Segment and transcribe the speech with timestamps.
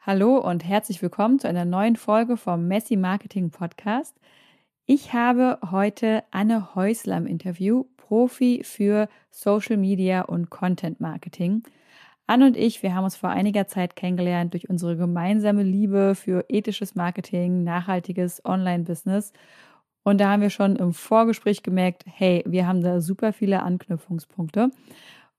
[0.00, 4.14] Hallo und herzlich willkommen zu einer neuen Folge vom Messi Marketing Podcast.
[4.86, 11.64] Ich habe heute Anne Häusler im Interview, Profi für Social Media und Content Marketing.
[12.28, 16.44] Anne und ich, wir haben uns vor einiger Zeit kennengelernt durch unsere gemeinsame Liebe für
[16.48, 19.32] ethisches Marketing, nachhaltiges Online-Business.
[20.04, 24.70] Und da haben wir schon im Vorgespräch gemerkt, hey, wir haben da super viele Anknüpfungspunkte.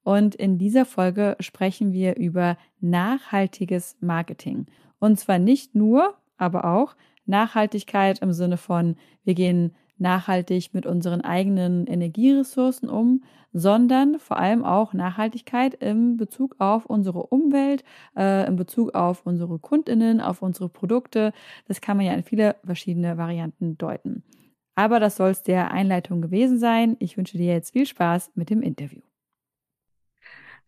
[0.09, 4.65] Und in dieser Folge sprechen wir über nachhaltiges Marketing.
[4.97, 6.95] Und zwar nicht nur, aber auch
[7.27, 13.21] Nachhaltigkeit im Sinne von, wir gehen nachhaltig mit unseren eigenen Energieressourcen um,
[13.53, 17.83] sondern vor allem auch Nachhaltigkeit im Bezug auf unsere Umwelt,
[18.17, 21.33] äh, in Bezug auf unsere Kundinnen, auf unsere Produkte.
[21.67, 24.23] Das kann man ja in viele verschiedene Varianten deuten.
[24.73, 26.97] Aber das soll es der Einleitung gewesen sein.
[26.97, 29.01] Ich wünsche dir jetzt viel Spaß mit dem Interview.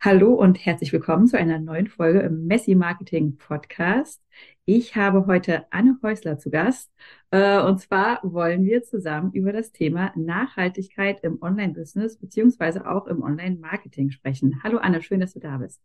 [0.03, 4.19] Hallo und herzlich willkommen zu einer neuen Folge im Messi Marketing Podcast.
[4.65, 6.91] Ich habe heute Anne Häusler zu Gast.
[7.29, 13.21] Äh, und zwar wollen wir zusammen über das Thema Nachhaltigkeit im Online-Business beziehungsweise auch im
[13.21, 14.59] Online-Marketing sprechen.
[14.63, 15.79] Hallo Anne, schön, dass du da bist.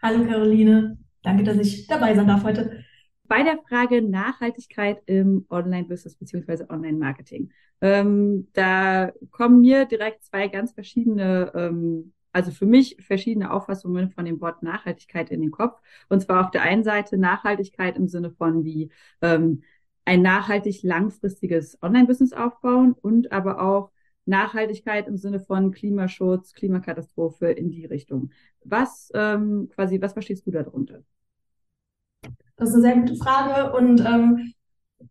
[0.00, 2.84] Hallo Caroline, danke, dass ich dabei sein darf heute.
[3.24, 10.74] Bei der Frage Nachhaltigkeit im Online-Business beziehungsweise Online-Marketing, ähm, da kommen mir direkt zwei ganz
[10.74, 15.80] verschiedene ähm, also für mich verschiedene Auffassungen von dem Wort Nachhaltigkeit in den Kopf.
[16.08, 19.62] Und zwar auf der einen Seite Nachhaltigkeit im Sinne von wie ähm,
[20.04, 23.90] ein nachhaltig langfristiges Online-Business aufbauen und aber auch
[24.24, 28.30] Nachhaltigkeit im Sinne von Klimaschutz, Klimakatastrophe in die Richtung.
[28.64, 31.02] Was ähm, quasi, was verstehst du darunter?
[32.56, 34.52] Das ist eine sehr gute Frage und ähm,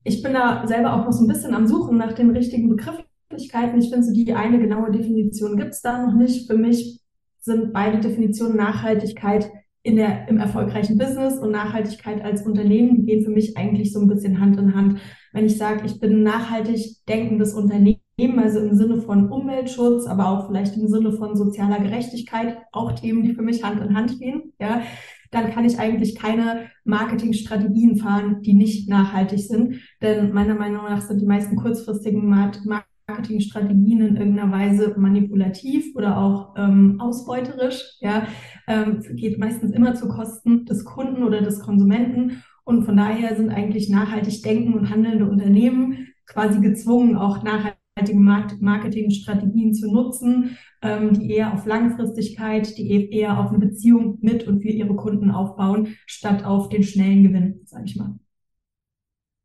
[0.04, 3.80] ich bin da selber auch noch so ein bisschen am Suchen nach den richtigen Begrifflichkeiten.
[3.80, 6.48] Ich finde, so die eine genaue Definition gibt es da noch nicht.
[6.48, 7.01] Für mich
[7.42, 9.52] sind beide Definitionen Nachhaltigkeit
[9.84, 14.08] in der, im erfolgreichen Business und Nachhaltigkeit als Unternehmen, gehen für mich eigentlich so ein
[14.08, 15.00] bisschen Hand in Hand.
[15.34, 18.00] Wenn ich sage, ich bin ein nachhaltig denkendes Unternehmen,
[18.38, 23.24] also im Sinne von Umweltschutz, aber auch vielleicht im Sinne von sozialer Gerechtigkeit, auch Themen,
[23.24, 24.84] die für mich Hand in Hand gehen, ja,
[25.32, 29.82] dann kann ich eigentlich keine Marketingstrategien fahren, die nicht nachhaltig sind.
[30.02, 36.18] Denn meiner Meinung nach sind die meisten kurzfristigen Marketing Marketingstrategien in irgendeiner Weise manipulativ oder
[36.18, 37.98] auch ähm, ausbeuterisch.
[38.00, 38.28] Ja,
[38.68, 42.44] ähm, geht meistens immer zu Kosten des Kunden oder des Konsumenten.
[42.64, 49.74] Und von daher sind eigentlich nachhaltig denken und handelnde Unternehmen quasi gezwungen, auch nachhaltige Marketingstrategien
[49.74, 54.62] zu nutzen, ähm, die eher auf Langfristigkeit, die e-, eher auf eine Beziehung mit und
[54.62, 58.16] für ihre Kunden aufbauen, statt auf den schnellen Gewinn, sage ich mal.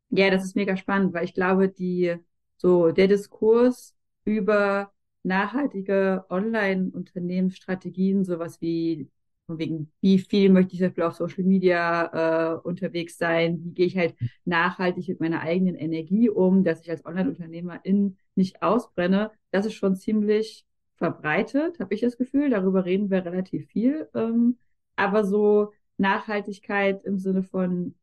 [0.09, 2.15] Ja, das ist mega spannend, weil ich glaube, die
[2.57, 3.95] so, der Diskurs
[4.25, 4.91] über
[5.23, 9.09] nachhaltige Online-Unternehmensstrategien, sowas wie
[9.45, 13.85] von wegen, wie viel möchte ich dafür auf Social Media äh, unterwegs sein, wie gehe
[13.85, 14.15] ich halt
[14.45, 19.95] nachhaltig mit meiner eigenen Energie um, dass ich als Online-Unternehmerin nicht ausbrenne, das ist schon
[19.95, 20.65] ziemlich
[20.97, 22.49] verbreitet, habe ich das Gefühl.
[22.49, 24.09] Darüber reden wir relativ viel.
[24.13, 24.57] Ähm,
[24.95, 27.95] aber so Nachhaltigkeit im Sinne von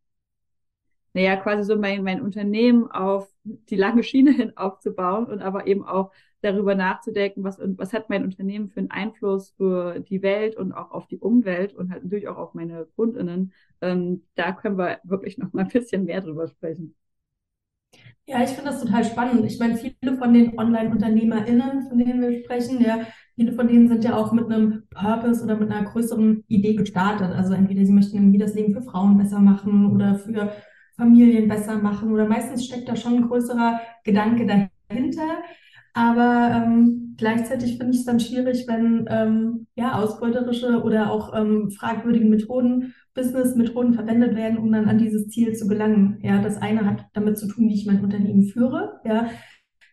[1.14, 5.84] naja, quasi so mein, mein Unternehmen auf die lange Schiene hin aufzubauen und aber eben
[5.84, 10.72] auch darüber nachzudenken, was, was hat mein Unternehmen für einen Einfluss für die Welt und
[10.72, 13.52] auch auf die Umwelt und halt natürlich auch auf meine KundInnen.
[13.80, 16.94] Ähm, da können wir wirklich noch mal ein bisschen mehr drüber sprechen.
[18.26, 19.44] Ja, ich finde das total spannend.
[19.44, 23.00] Ich meine, viele von den Online-UnternehmerInnen, von denen wir sprechen, ja,
[23.34, 27.32] viele von denen sind ja auch mit einem Purpose oder mit einer größeren Idee gestartet.
[27.32, 30.52] Also entweder sie möchten irgendwie das Leben für Frauen besser machen oder für
[30.96, 35.42] Familien besser machen oder meistens steckt da schon ein größerer Gedanke dahinter.
[35.92, 41.70] Aber ähm, gleichzeitig finde ich es dann schwierig, wenn ähm, ja ausbeuterische oder auch ähm,
[41.70, 46.18] fragwürdige Methoden, Business-Methoden verwendet werden, um dann an dieses Ziel zu gelangen.
[46.22, 49.00] Ja, das eine hat damit zu tun, wie ich mein Unternehmen führe.
[49.04, 49.28] Ja,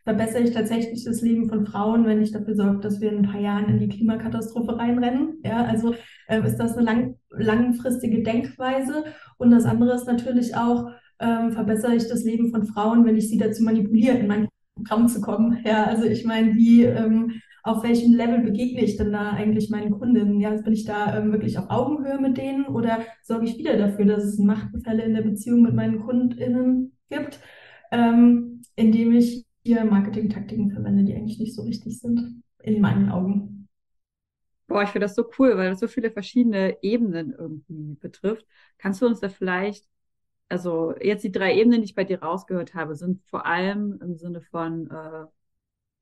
[0.04, 3.32] verbessere ich tatsächlich das Leben von Frauen, wenn ich dafür sorge, dass wir in ein
[3.32, 5.40] paar Jahren in die Klimakatastrophe reinrennen.
[5.44, 5.94] Ja, also
[6.28, 9.06] äh, ist das eine lang, langfristige Denkweise.
[9.38, 10.90] Und das andere ist natürlich auch,
[11.20, 15.08] ähm, verbessere ich das Leben von Frauen, wenn ich sie dazu manipuliere, in mein Programm
[15.08, 15.60] zu kommen.
[15.64, 19.92] Ja, also ich meine, wie, ähm, auf welchem Level begegne ich denn da eigentlich meinen
[19.92, 20.40] Kundinnen?
[20.40, 24.06] Ja, bin ich da ähm, wirklich auf Augenhöhe mit denen oder sorge ich wieder dafür,
[24.06, 27.40] dass es Machtgefälle in der Beziehung mit meinen KundInnen gibt,
[27.92, 33.68] ähm, indem ich hier Marketingtaktiken verwende, die eigentlich nicht so richtig sind, in meinen Augen.
[34.68, 38.46] Boah, ich finde das so cool, weil das so viele verschiedene Ebenen irgendwie betrifft.
[38.78, 39.86] Kannst du uns da vielleicht,
[40.50, 44.16] also jetzt die drei Ebenen, die ich bei dir rausgehört habe, sind vor allem im
[44.18, 45.26] Sinne von, äh,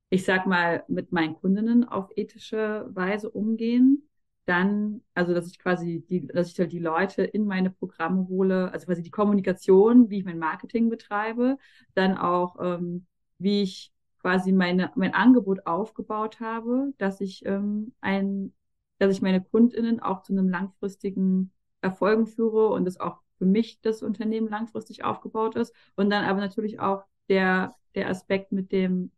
[0.10, 4.04] ich sag mal, mit meinen Kundinnen auf ethische Weise umgehen.
[4.46, 8.72] dann, also dass ich quasi die, dass ich halt die Leute in meine Programme hole,
[8.74, 11.58] also quasi die Kommunikation, wie ich mein Marketing betreibe,
[11.96, 13.06] dann auch, ähm,
[13.40, 13.92] wie ich
[14.22, 18.54] quasi meine, mein Angebot aufgebaut habe, dass ich ähm, ein,
[18.98, 21.52] dass ich meine KundInnen auch zu einem langfristigen
[21.82, 25.74] Erfolgen führe und das auch für mich das Unternehmen langfristig aufgebaut ist.
[25.96, 29.12] Und dann aber natürlich auch der, der Aspekt mit dem,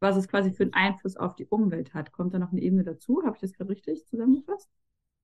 [0.00, 2.12] was es quasi für einen Einfluss auf die Umwelt hat.
[2.12, 3.22] Kommt da noch eine Ebene dazu?
[3.24, 4.68] Habe ich das gerade richtig zusammengefasst?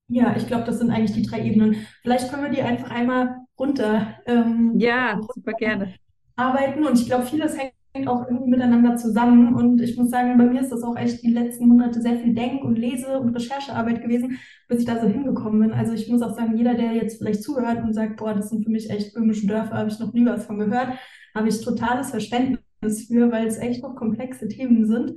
[0.09, 1.85] Ja, ich glaube, das sind eigentlich die drei Ebenen.
[2.01, 4.15] Vielleicht können wir die einfach einmal runter.
[4.25, 5.93] Ähm, ja, super gerne.
[6.35, 7.73] Arbeiten und ich glaube, vieles hängt
[8.07, 9.55] auch irgendwie miteinander zusammen.
[9.55, 12.33] Und ich muss sagen, bei mir ist das auch echt die letzten Monate sehr viel
[12.35, 14.37] Denk- und Lese- und Recherchearbeit gewesen,
[14.67, 15.71] bis ich da so hingekommen bin.
[15.71, 18.63] Also ich muss auch sagen, jeder, der jetzt vielleicht zuhört und sagt, boah, das sind
[18.63, 20.89] für mich echt böhmische Dörfer, habe ich noch nie was von gehört,
[21.33, 25.13] habe ich totales Verständnis für, weil es echt noch komplexe Themen sind.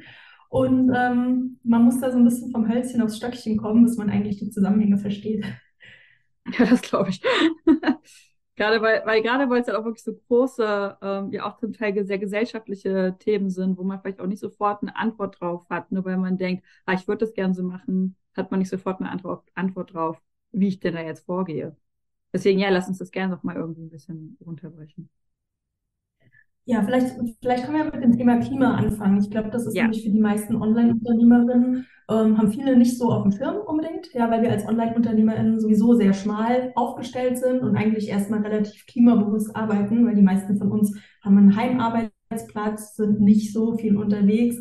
[0.49, 4.11] Und ähm, man muss da so ein bisschen vom Hölzchen aufs Stöckchen kommen, bis man
[4.11, 5.45] eigentlich die Zusammenhänge versteht.
[6.59, 7.23] Ja, das glaube ich.
[8.61, 11.73] Gerade weil, weil gerade weil es halt auch wirklich so große, ähm, ja auch zum
[11.73, 15.91] Teil sehr gesellschaftliche Themen sind, wo man vielleicht auch nicht sofort eine Antwort drauf hat,
[15.93, 19.01] nur weil man denkt, ah, ich würde das gerne so machen, hat man nicht sofort
[19.01, 20.21] eine Antwort, Antwort drauf,
[20.53, 21.77] wie ich denn da jetzt vorgehe.
[22.33, 25.11] Deswegen, ja, lass uns das gerne noch mal irgendwie ein bisschen runterbrechen.
[26.71, 29.19] Ja, vielleicht, vielleicht können wir mit dem Thema Klima anfangen.
[29.21, 29.83] Ich glaube, das ist ja.
[29.83, 34.31] nämlich für die meisten Online-Unternehmerinnen, ähm, haben viele nicht so auf dem Schirm unbedingt, ja,
[34.31, 40.07] weil wir als Online-UnternehmerInnen sowieso sehr schmal aufgestellt sind und eigentlich erstmal relativ klimabewusst arbeiten,
[40.07, 44.61] weil die meisten von uns haben einen Heimarbeitsplatz, sind nicht so viel unterwegs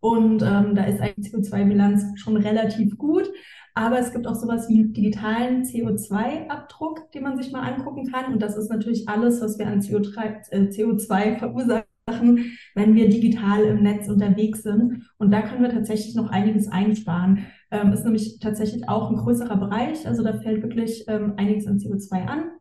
[0.00, 3.32] und ähm, da ist eigentlich CO2-Bilanz schon relativ gut.
[3.76, 8.32] Aber es gibt auch sowas wie einen digitalen CO2-Abdruck, den man sich mal angucken kann.
[8.32, 13.82] Und das ist natürlich alles, was wir an CO2 äh, verursachen, wenn wir digital im
[13.82, 15.02] Netz unterwegs sind.
[15.18, 17.48] Und da können wir tatsächlich noch einiges einsparen.
[17.70, 20.06] Ähm, ist nämlich tatsächlich auch ein größerer Bereich.
[20.06, 22.52] Also da fällt wirklich ähm, einiges an CO2 an.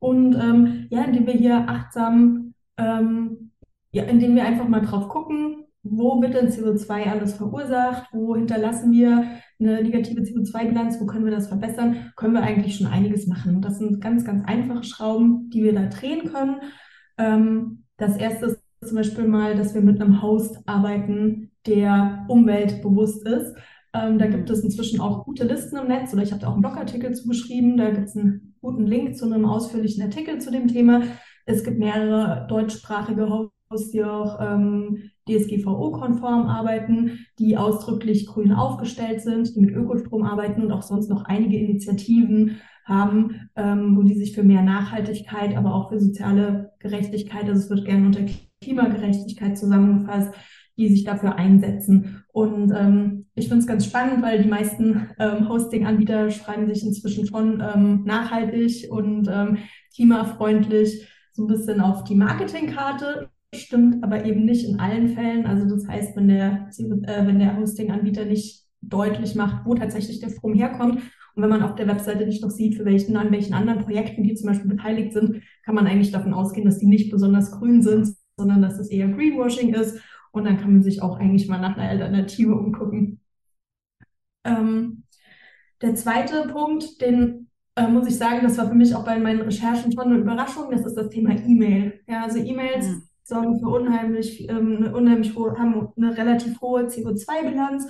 [0.00, 3.52] Und ähm, ja, indem wir hier achtsam, ähm,
[3.92, 8.90] ja, indem wir einfach mal drauf gucken, wo wird denn CO2 alles verursacht, wo hinterlassen
[8.90, 9.24] wir
[9.64, 13.60] eine negative CO2-Bilanz, wo können wir das verbessern, können wir eigentlich schon einiges machen.
[13.60, 16.60] Das sind ganz, ganz einfache Schrauben, die wir da drehen können.
[17.18, 23.26] Ähm, das erste ist zum Beispiel mal, dass wir mit einem Host arbeiten, der umweltbewusst
[23.26, 23.54] ist.
[23.94, 26.54] Ähm, da gibt es inzwischen auch gute Listen im Netz oder ich habe da auch
[26.54, 27.76] einen Blogartikel zugeschrieben.
[27.76, 31.02] Da gibt es einen guten Link zu einem ausführlichen Artikel zu dem Thema.
[31.46, 39.54] Es gibt mehrere deutschsprachige Hosts, die auch ähm, DSGVO-konform arbeiten, die ausdrücklich grün aufgestellt sind,
[39.54, 44.34] die mit Ökostrom arbeiten und auch sonst noch einige Initiativen haben, ähm, wo die sich
[44.34, 48.26] für mehr Nachhaltigkeit, aber auch für soziale Gerechtigkeit, also es wird gerne unter
[48.60, 50.34] Klimagerechtigkeit zusammengefasst,
[50.76, 52.24] die sich dafür einsetzen.
[52.32, 57.26] Und ähm, ich finde es ganz spannend, weil die meisten ähm, Hosting-Anbieter schreiben sich inzwischen
[57.26, 59.58] schon ähm, nachhaltig und ähm,
[59.94, 65.46] klimafreundlich so ein bisschen auf die Marketingkarte stimmt aber eben nicht in allen Fällen.
[65.46, 70.30] Also das heißt, wenn der, äh, wenn der Hosting-Anbieter nicht deutlich macht, wo tatsächlich der
[70.30, 71.00] Strom herkommt
[71.34, 74.22] und wenn man auf der Webseite nicht noch sieht, für welchen, an welchen anderen Projekten
[74.22, 77.82] die zum Beispiel beteiligt sind, kann man eigentlich davon ausgehen, dass die nicht besonders grün
[77.82, 80.00] sind, sondern dass es eher Greenwashing ist.
[80.32, 83.20] Und dann kann man sich auch eigentlich mal nach einer Alternative umgucken.
[84.44, 85.04] Ähm,
[85.80, 89.40] der zweite Punkt, den äh, muss ich sagen, das war für mich auch bei meinen
[89.40, 92.00] Recherchen schon eine Überraschung, das ist das Thema E-Mail.
[92.06, 96.84] Ja, also E-Mails mhm sorgen für unheimlich, ähm, eine unheimlich hohe, haben eine relativ hohe
[96.84, 97.86] CO2-Bilanz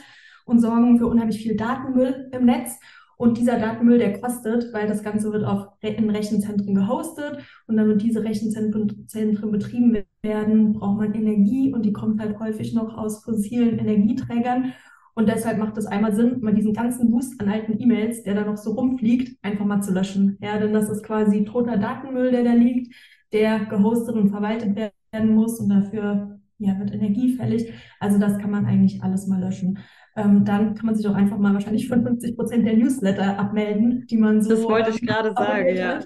[0.46, 2.78] und sorgen für unheimlich viel Datenmüll im Netz.
[3.16, 8.02] Und dieser Datenmüll, der kostet, weil das Ganze wird auch in Rechenzentren gehostet und damit
[8.02, 8.88] diese Rechenzentren
[9.50, 14.72] betrieben werden, braucht man Energie und die kommt halt häufig noch aus fossilen Energieträgern.
[15.14, 18.44] Und deshalb macht es einmal Sinn, mal diesen ganzen Boost an alten E-Mails, der da
[18.44, 20.36] noch so rumfliegt, einfach mal zu löschen.
[20.42, 22.92] Ja, denn das ist quasi toter Datenmüll, der da liegt,
[23.32, 27.72] der gehostet und verwaltet wird werden muss und dafür ja, wird Energie fällig.
[28.00, 29.78] Also das kann man eigentlich alles mal löschen.
[30.16, 34.16] Ähm, dann kann man sich auch einfach mal wahrscheinlich 55 Prozent der Newsletter abmelden, die
[34.16, 34.50] man so.
[34.50, 36.00] Das wollte ich gerade sagen, ja.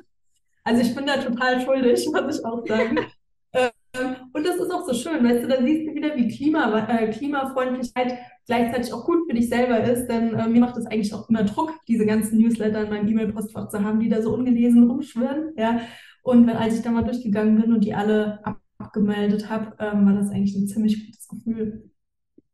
[0.65, 2.99] Also ich bin da total schuldig, muss ich auch sagen.
[3.53, 6.87] ähm, und das ist auch so schön, weißt du, da siehst du wieder, wie Klima,
[6.89, 11.13] äh, Klimafreundlichkeit gleichzeitig auch gut für dich selber ist, denn äh, mir macht es eigentlich
[11.13, 14.91] auch immer Druck, diese ganzen Newsletter in meinem E-Mail-Postfach zu haben, die da so ungelesen
[14.91, 15.81] rumschwirren, ja.
[16.23, 18.41] Und wenn, als ich da mal durchgegangen bin und die alle
[18.89, 21.91] abgemeldet habe, ähm, war das eigentlich ein ziemlich gutes Gefühl.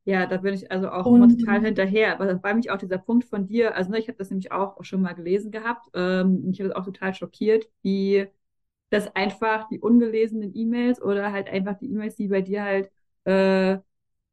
[0.04, 2.12] Ja, da bin ich also auch und, total hinterher.
[2.12, 3.74] Aber das war mich auch dieser Punkt von dir.
[3.74, 5.88] Also ne, ich habe das nämlich auch schon mal gelesen gehabt.
[5.94, 8.26] Ähm, ich habe das auch total schockiert, wie
[8.90, 12.90] das einfach die ungelesenen E-Mails oder halt einfach die E-Mails, die bei dir halt
[13.24, 13.78] äh,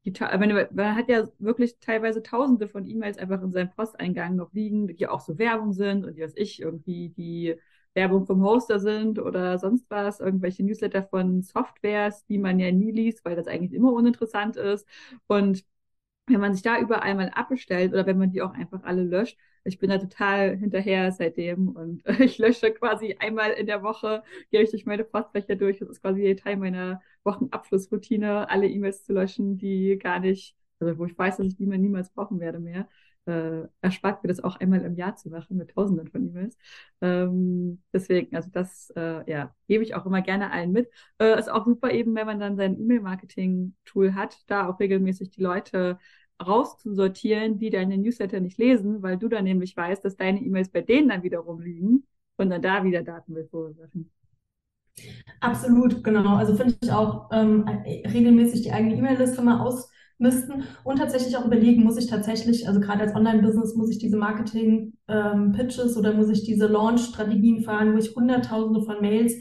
[0.04, 4.52] die, meine, man hat ja wirklich teilweise tausende von E-Mails einfach in seinem Posteingang noch
[4.52, 7.56] liegen, die auch so Werbung sind und die, was ich, irgendwie die
[7.94, 12.92] Werbung vom Hoster sind oder sonst was, irgendwelche Newsletter von Softwares, die man ja nie
[12.92, 14.88] liest, weil das eigentlich immer uninteressant ist.
[15.28, 15.66] Und
[16.28, 19.38] wenn man sich da überall mal abbestellt oder wenn man die auch einfach alle löscht,
[19.64, 24.62] ich bin da total hinterher seitdem und ich lösche quasi einmal in der Woche, gehe
[24.62, 25.80] ich durch meine Postfächer durch.
[25.80, 31.06] Das ist quasi Teil meiner Wochenabschlussroutine, alle E-Mails zu löschen, die gar nicht, also wo
[31.06, 32.88] ich weiß, dass ich die mal niemals brauchen werde mehr.
[33.32, 36.58] Äh, erspart mir das auch einmal im Jahr zu machen mit Tausenden von E-Mails.
[37.00, 40.90] Ähm, deswegen, also das, äh, ja, gebe ich auch immer gerne allen mit.
[41.18, 45.42] Äh, ist auch super eben, wenn man dann sein E-Mail-Marketing-Tool hat, da auch regelmäßig die
[45.42, 45.98] Leute
[46.46, 50.82] rauszusortieren, die deine Newsletter nicht lesen, weil du dann nämlich weißt, dass deine E-Mails bei
[50.82, 52.06] denen dann wiederum liegen
[52.38, 54.12] und dann da wieder Daten verursachen.
[55.40, 56.36] Absolut, genau.
[56.36, 59.62] Also finde ich auch ähm, regelmäßig die eigene E-Mail-Liste mal
[60.22, 64.18] ausmisten und tatsächlich auch überlegen, muss ich tatsächlich, also gerade als Online-Business, muss ich diese
[64.18, 69.34] Marketing-Pitches ähm, oder muss ich diese Launch-Strategien fahren, wo ich Hunderttausende von Mails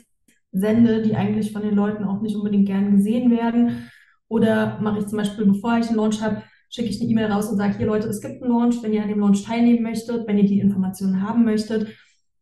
[0.53, 3.91] sende, die eigentlich von den Leuten auch nicht unbedingt gern gesehen werden.
[4.29, 7.51] Oder mache ich zum Beispiel, bevor ich einen Launch habe, schicke ich eine E-Mail raus
[7.51, 10.27] und sage, hier Leute, es gibt einen Launch, wenn ihr an dem Launch teilnehmen möchtet,
[10.27, 11.89] wenn ihr die Informationen haben möchtet,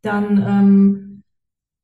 [0.02, 1.22] dann ähm,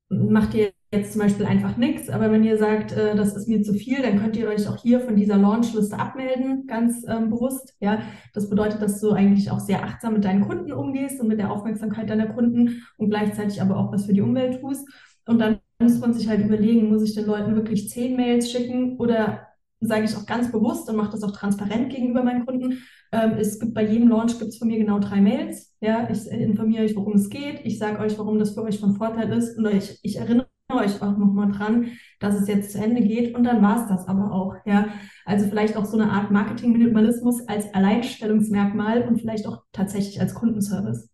[0.08, 3.62] macht ihr jetzt zum Beispiel einfach nichts, aber wenn ihr sagt, äh, das ist mir
[3.62, 7.74] zu viel, dann könnt ihr euch auch hier von dieser Launchliste abmelden, ganz ähm, bewusst.
[7.80, 11.38] Ja, das bedeutet, dass du eigentlich auch sehr achtsam mit deinen Kunden umgehst und mit
[11.38, 14.88] der Aufmerksamkeit deiner Kunden und gleichzeitig aber auch was für die Umwelt tust.
[15.26, 18.96] Und dann muss man sich halt überlegen, muss ich den Leuten wirklich zehn Mails schicken
[18.98, 19.48] oder
[19.80, 22.78] sage ich auch ganz bewusst und mache das auch transparent gegenüber meinen Kunden.
[23.12, 25.74] Ähm, es gibt bei jedem Launch gibt es von mir genau drei Mails.
[25.80, 27.60] Ja, ich informiere euch, worum es geht.
[27.64, 31.02] Ich sage euch, warum das für euch von Vorteil ist und ich, ich erinnere euch
[31.02, 34.32] auch nochmal dran, dass es jetzt zu Ende geht und dann war es das aber
[34.32, 34.56] auch.
[34.66, 34.88] Ja,
[35.26, 41.08] also vielleicht auch so eine Art Marketing-Minimalismus als Alleinstellungsmerkmal und vielleicht auch tatsächlich als Kundenservice.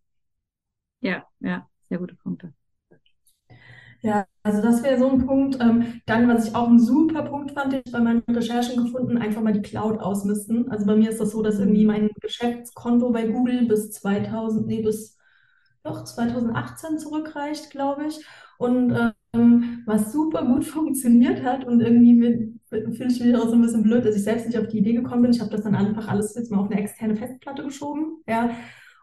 [1.01, 2.53] Ja, ja, sehr gute Punkte.
[4.01, 5.57] Ja, also das wäre so ein Punkt.
[5.61, 9.41] Ähm, dann, was ich auch einen super Punkt fand, ich bei meinen Recherchen gefunden, einfach
[9.41, 10.71] mal die Cloud ausmisten.
[10.71, 14.81] Also bei mir ist das so, dass irgendwie mein Geschäftskonto bei Google bis 2000, nee,
[14.81, 15.17] bis
[15.83, 18.25] doch 2018 zurückreicht, glaube ich.
[18.57, 23.61] Und ähm, was super gut funktioniert hat und irgendwie fühle ich mich auch so ein
[23.61, 25.31] bisschen blöd, dass ich selbst nicht auf die Idee gekommen bin.
[25.31, 28.21] Ich habe das dann einfach alles jetzt mal auf eine externe Festplatte geschoben.
[28.27, 28.51] Ja,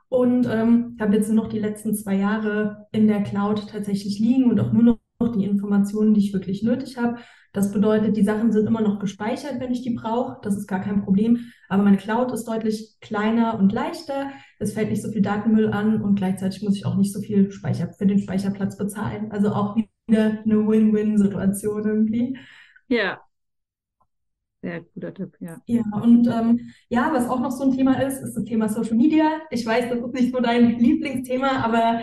[0.08, 4.58] und ähm, habe jetzt noch die letzten zwei Jahre in der Cloud tatsächlich liegen und
[4.58, 4.98] auch nur noch
[5.36, 7.18] die Informationen, die ich wirklich nötig habe.
[7.52, 10.38] Das bedeutet, die Sachen sind immer noch gespeichert, wenn ich die brauche.
[10.42, 11.50] Das ist gar kein Problem.
[11.68, 14.30] Aber meine Cloud ist deutlich kleiner und leichter.
[14.58, 17.50] Es fällt nicht so viel Datenmüll an und gleichzeitig muss ich auch nicht so viel
[17.50, 19.30] Speicher für den Speicherplatz bezahlen.
[19.32, 19.76] Also auch
[20.08, 22.38] wieder eine Win-Win-Situation irgendwie.
[22.88, 23.20] Ja,
[24.60, 25.56] sehr guter Tipp, ja.
[25.66, 28.96] Ja, und ähm, ja, was auch noch so ein Thema ist, ist das Thema Social
[28.96, 29.40] Media.
[29.50, 32.00] Ich weiß, das ist nicht so dein Lieblingsthema, aber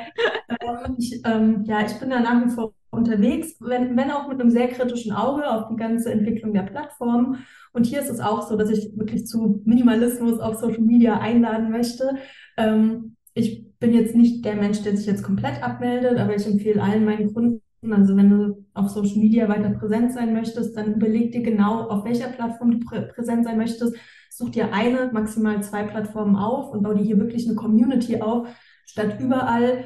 [0.49, 4.39] ähm, ich, ähm, ja, ich bin da nach wie vor unterwegs, wenn, wenn auch mit
[4.39, 7.39] einem sehr kritischen Auge auf die ganze Entwicklung der Plattform.
[7.73, 11.71] Und hier ist es auch so, dass ich wirklich zu Minimalismus auf Social Media einladen
[11.71, 12.15] möchte.
[12.55, 16.81] Ähm, ich bin jetzt nicht der Mensch, der sich jetzt komplett abmeldet, aber ich empfehle
[16.81, 17.61] allen meinen Kunden,
[17.93, 22.05] also wenn du auf Social Media weiter präsent sein möchtest, dann überleg dir genau, auf
[22.05, 23.95] welcher Plattform du prä präsent sein möchtest.
[24.29, 28.47] Such dir eine, maximal zwei Plattformen auf und bau dir hier wirklich eine Community auf,
[28.85, 29.85] statt überall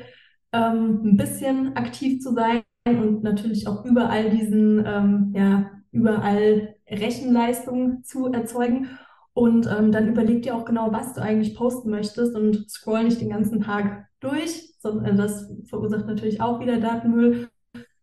[0.51, 8.03] ähm, ein bisschen aktiv zu sein und natürlich auch überall diesen, ähm, ja, überall Rechenleistung
[8.03, 8.89] zu erzeugen.
[9.33, 13.21] Und ähm, dann überleg dir auch genau, was du eigentlich posten möchtest und scroll nicht
[13.21, 14.73] den ganzen Tag durch.
[14.81, 17.49] Das verursacht natürlich auch wieder Datenmüll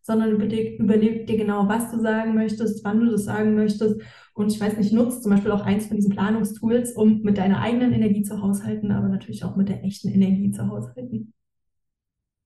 [0.06, 4.00] sondern überleg, überleg dir genau, was du sagen möchtest, wann du das sagen möchtest.
[4.34, 7.60] Und ich weiß nicht, nutzt zum Beispiel auch eins von diesen Planungstools, um mit deiner
[7.60, 11.32] eigenen Energie zu haushalten, aber natürlich auch mit der echten Energie zu haushalten.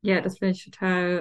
[0.02, 1.19] Ja, das finde ich total,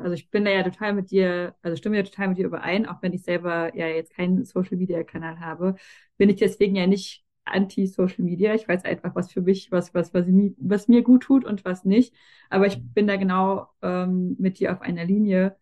[0.00, 2.46] äh, also ich bin da ja total mit dir, also stimme ja total mit dir
[2.46, 5.74] überein, auch wenn ich selber ja jetzt keinen Social Media Kanal habe,
[6.16, 8.54] bin ich deswegen ja nicht anti-Social Media.
[8.54, 11.64] Ich weiß einfach, was für mich, was, was, was, mir, was mir gut tut und
[11.64, 12.14] was nicht.
[12.50, 15.56] Aber ich bin da genau ähm, mit dir auf einer Linie,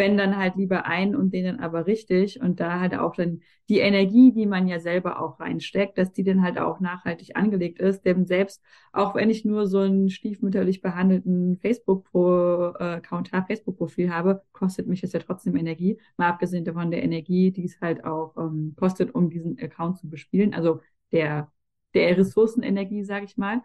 [0.00, 2.40] wenn dann halt lieber ein und denen aber richtig.
[2.40, 6.24] Und da halt auch dann die Energie, die man ja selber auch reinsteckt, dass die
[6.24, 10.80] dann halt auch nachhaltig angelegt ist, denn selbst auch wenn ich nur so einen stiefmütterlich
[10.80, 17.02] behandelten Facebook-Account habe, Facebook-Profil habe, kostet mich das ja trotzdem Energie, mal abgesehen davon der
[17.02, 20.80] Energie, die es halt auch ähm, kostet, um diesen Account zu bespielen, also
[21.12, 21.52] der
[21.94, 23.62] der Ressourcenenergie, sage ich mal.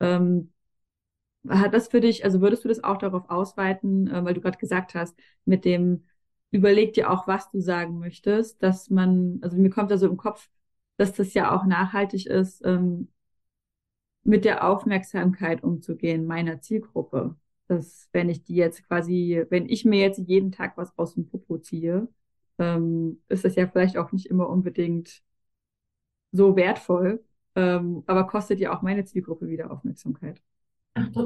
[0.00, 0.52] Ähm,
[1.48, 4.58] hat das für dich, also würdest du das auch darauf ausweiten, äh, weil du gerade
[4.58, 6.04] gesagt hast, mit dem
[6.50, 10.16] überleg dir auch, was du sagen möchtest, dass man, also mir kommt da so im
[10.16, 10.48] Kopf,
[10.96, 13.08] dass das ja auch nachhaltig ist, ähm,
[14.24, 17.36] mit der Aufmerksamkeit umzugehen meiner Zielgruppe.
[17.68, 21.26] Dass wenn ich die jetzt quasi, wenn ich mir jetzt jeden Tag was aus dem
[21.28, 22.08] Popo ziehe,
[22.58, 25.22] ähm, ist das ja vielleicht auch nicht immer unbedingt
[26.32, 30.42] so wertvoll, ähm, aber kostet ja auch meine Zielgruppe wieder Aufmerksamkeit.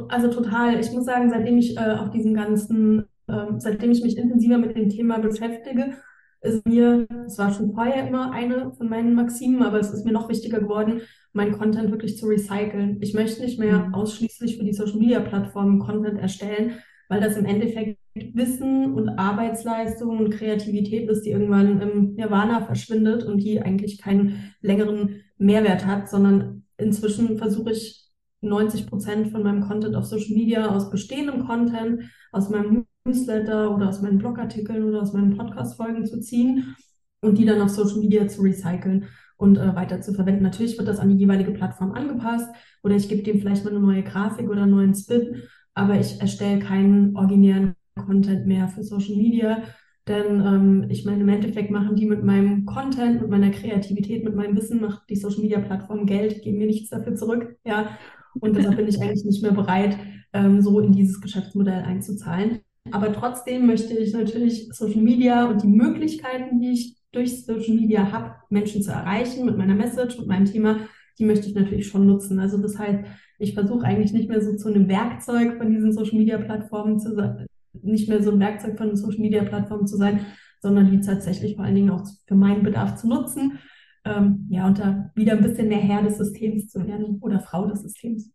[0.08, 0.80] Also total.
[0.80, 4.76] Ich muss sagen, seitdem ich äh, auf diesem ganzen, äh, seitdem ich mich intensiver mit
[4.76, 5.94] dem Thema beschäftige,
[6.42, 10.12] ist mir, es war schon vorher immer eine von meinen Maximen, aber es ist mir
[10.12, 11.02] noch wichtiger geworden,
[11.32, 12.98] meinen Content wirklich zu recyceln.
[13.00, 13.94] Ich möchte nicht mehr mhm.
[13.94, 16.72] ausschließlich für die Social Media Plattformen Content erstellen,
[17.08, 23.24] weil das im Endeffekt Wissen und Arbeitsleistung und Kreativität ist, die irgendwann im Nirvana verschwindet
[23.24, 28.10] und die eigentlich keinen längeren Mehrwert hat, sondern inzwischen versuche ich
[28.42, 33.88] 90 Prozent von meinem Content auf Social Media aus bestehendem Content, aus meinem Newsletter oder
[33.88, 36.76] aus meinen Blogartikeln oder aus meinen Podcast-Folgen zu ziehen
[37.20, 39.06] und die dann auf Social Media zu recyceln
[39.36, 40.42] und äh, weiter zu verwenden.
[40.42, 42.48] Natürlich wird das an die jeweilige Plattform angepasst
[42.82, 45.42] oder ich gebe dem vielleicht mal eine neue Grafik oder einen neuen Spin,
[45.74, 49.62] aber ich erstelle keinen originären Content mehr für Social Media.
[50.08, 54.34] Denn ähm, ich meine, im Endeffekt machen die mit meinem Content, mit meiner Kreativität, mit
[54.34, 57.56] meinem Wissen, macht die Social Media Plattform Geld, geben mir nichts dafür zurück.
[57.64, 57.96] Ja.
[58.40, 59.96] Und deshalb bin ich eigentlich nicht mehr bereit,
[60.32, 62.60] ähm, so in dieses Geschäftsmodell einzuzahlen.
[62.90, 68.10] Aber trotzdem möchte ich natürlich Social Media und die Möglichkeiten, die ich durch Social Media
[68.10, 70.80] habe, Menschen zu erreichen mit meiner Message, mit meinem Thema,
[71.18, 72.38] die möchte ich natürlich schon nutzen.
[72.40, 73.04] Also das heißt,
[73.38, 77.14] ich versuche eigentlich nicht mehr so zu einem Werkzeug von diesen Social Media Plattformen zu
[77.14, 77.46] sein,
[77.82, 80.26] nicht mehr so ein Werkzeug von Social Media Plattformen zu sein,
[80.60, 83.58] sondern die tatsächlich vor allen Dingen auch für meinen Bedarf zu nutzen.
[84.04, 87.66] Ähm, ja, und da wieder ein bisschen mehr Herr des Systems zu werden oder Frau
[87.66, 88.30] des Systems.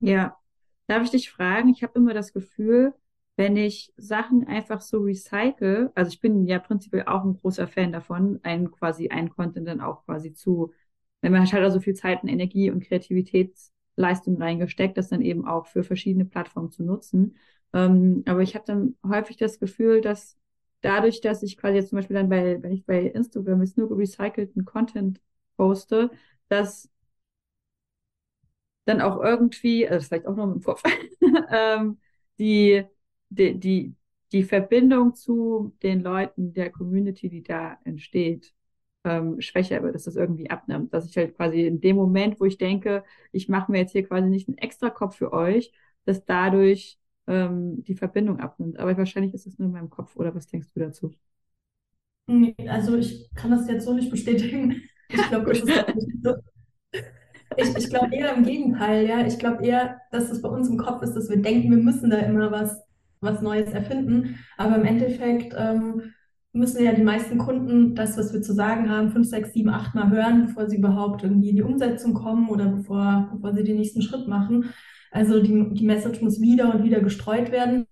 [0.00, 0.36] Ja,
[0.86, 1.68] darf ich dich fragen?
[1.68, 2.94] Ich habe immer das Gefühl,
[3.36, 7.92] wenn ich Sachen einfach so recycle, also ich bin ja prinzipiell auch ein großer Fan
[7.92, 10.72] davon, einen quasi einen Content dann auch quasi zu,
[11.22, 15.66] wenn man halt also viel Zeit und Energie und Kreativitätsleistung reingesteckt, das dann eben auch
[15.66, 17.36] für verschiedene Plattformen zu nutzen.
[17.72, 20.36] Ähm, aber ich habe dann häufig das Gefühl, dass
[20.82, 23.96] dadurch, dass ich quasi jetzt zum Beispiel dann bei, wenn ich bei Instagram jetzt nur
[23.96, 25.20] recycelten Content
[25.56, 26.10] poste,
[26.48, 26.88] dass
[28.84, 30.82] dann auch irgendwie, also vielleicht auch noch im Kopf,
[31.50, 31.98] ähm,
[32.38, 32.84] die
[33.32, 33.94] die, die,
[34.32, 38.52] die Verbindung zu den Leuten der Community, die da entsteht,
[39.04, 40.92] ähm, schwächer wird, dass das irgendwie abnimmt.
[40.92, 44.06] Dass ich halt quasi in dem Moment, wo ich denke, ich mache mir jetzt hier
[44.06, 45.72] quasi nicht einen extra Kopf für euch,
[46.04, 48.78] dass dadurch ähm, die Verbindung abnimmt.
[48.78, 51.12] Aber wahrscheinlich ist es nur in meinem Kopf, oder was denkst du dazu?
[52.68, 54.82] Also ich kann das jetzt so nicht bestätigen.
[55.12, 56.38] Ich glaube, das.
[57.56, 59.26] Ich, ich glaube eher im Gegenteil, ja.
[59.26, 62.10] Ich glaube eher, dass es bei uns im Kopf ist, dass wir denken, wir müssen
[62.10, 62.80] da immer was
[63.20, 64.38] was Neues erfinden.
[64.56, 66.12] Aber im Endeffekt ähm,
[66.52, 69.94] müssen ja die meisten Kunden das, was wir zu sagen haben, fünf, sechs, sieben, acht
[69.94, 73.76] Mal hören, bevor sie überhaupt irgendwie in die Umsetzung kommen oder bevor, bevor sie den
[73.76, 74.70] nächsten Schritt machen.
[75.10, 77.86] Also die, die Message muss wieder und wieder gestreut werden.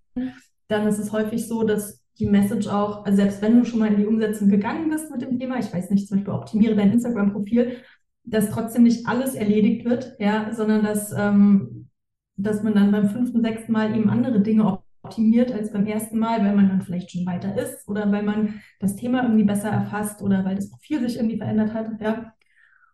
[0.68, 3.92] Dann ist es häufig so, dass die Message auch, also selbst wenn du schon mal
[3.92, 6.92] in die Umsetzung gegangen bist mit dem Thema, ich weiß nicht, zum Beispiel optimiere dein
[6.92, 7.78] Instagram-Profil,
[8.24, 11.88] dass trotzdem nicht alles erledigt wird, ja, sondern dass, ähm,
[12.36, 16.44] dass man dann beim fünften, sechsten Mal eben andere Dinge optimiert als beim ersten Mal,
[16.44, 20.20] weil man dann vielleicht schon weiter ist oder weil man das Thema irgendwie besser erfasst
[20.20, 22.00] oder weil das Profil sich irgendwie verändert hat.
[22.00, 22.34] Ja.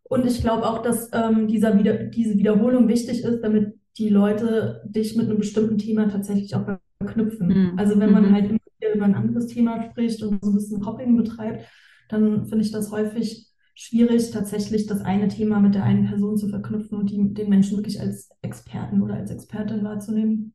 [0.04, 4.82] Und ich glaube auch, dass ähm, dieser wieder, diese Wiederholung wichtig ist, damit die Leute
[4.86, 6.64] dich mit einem bestimmten Thema tatsächlich auch
[6.98, 7.48] verknüpfen.
[7.48, 7.78] Mhm.
[7.78, 8.34] Also wenn man mhm.
[8.34, 11.64] halt immer wieder über ein anderes Thema spricht und so ein bisschen Hopping betreibt,
[12.08, 16.48] dann finde ich das häufig schwierig, tatsächlich das eine Thema mit der einen Person zu
[16.48, 20.52] verknüpfen und die, den Menschen wirklich als Experten oder als Expertin wahrzunehmen.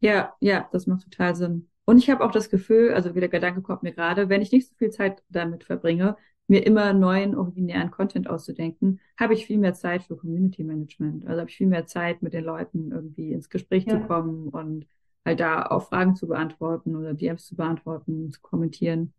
[0.00, 1.68] Ja, ja, das macht total Sinn.
[1.84, 4.52] Und ich habe auch das Gefühl, also wie der Gedanke kommt mir gerade, wenn ich
[4.52, 6.16] nicht so viel Zeit damit verbringe,
[6.52, 11.26] mir immer neuen, originären Content auszudenken, habe ich viel mehr Zeit für Community Management.
[11.26, 13.98] Also habe ich viel mehr Zeit, mit den Leuten irgendwie ins Gespräch ja.
[13.98, 14.86] zu kommen und
[15.24, 19.14] halt da auch Fragen zu beantworten oder DMs zu beantworten, zu kommentieren.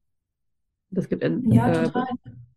[0.92, 2.06] Das gibt ein, Ja, äh, total.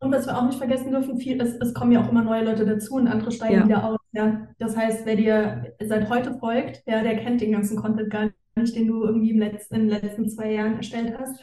[0.00, 2.44] Und was wir auch nicht vergessen dürfen, viel, es, es kommen ja auch immer neue
[2.44, 3.64] Leute dazu und andere steigen ja.
[3.64, 3.98] wieder aus.
[4.12, 4.46] Ja.
[4.58, 8.76] Das heißt, wer dir seit heute folgt, ja, der kennt den ganzen Content gar nicht,
[8.76, 11.40] den du irgendwie im letzten, in den letzten zwei Jahren erstellt hast.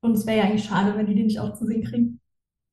[0.00, 2.20] Und es wäre ja eigentlich schade, wenn die den nicht auch zu sehen kriegen.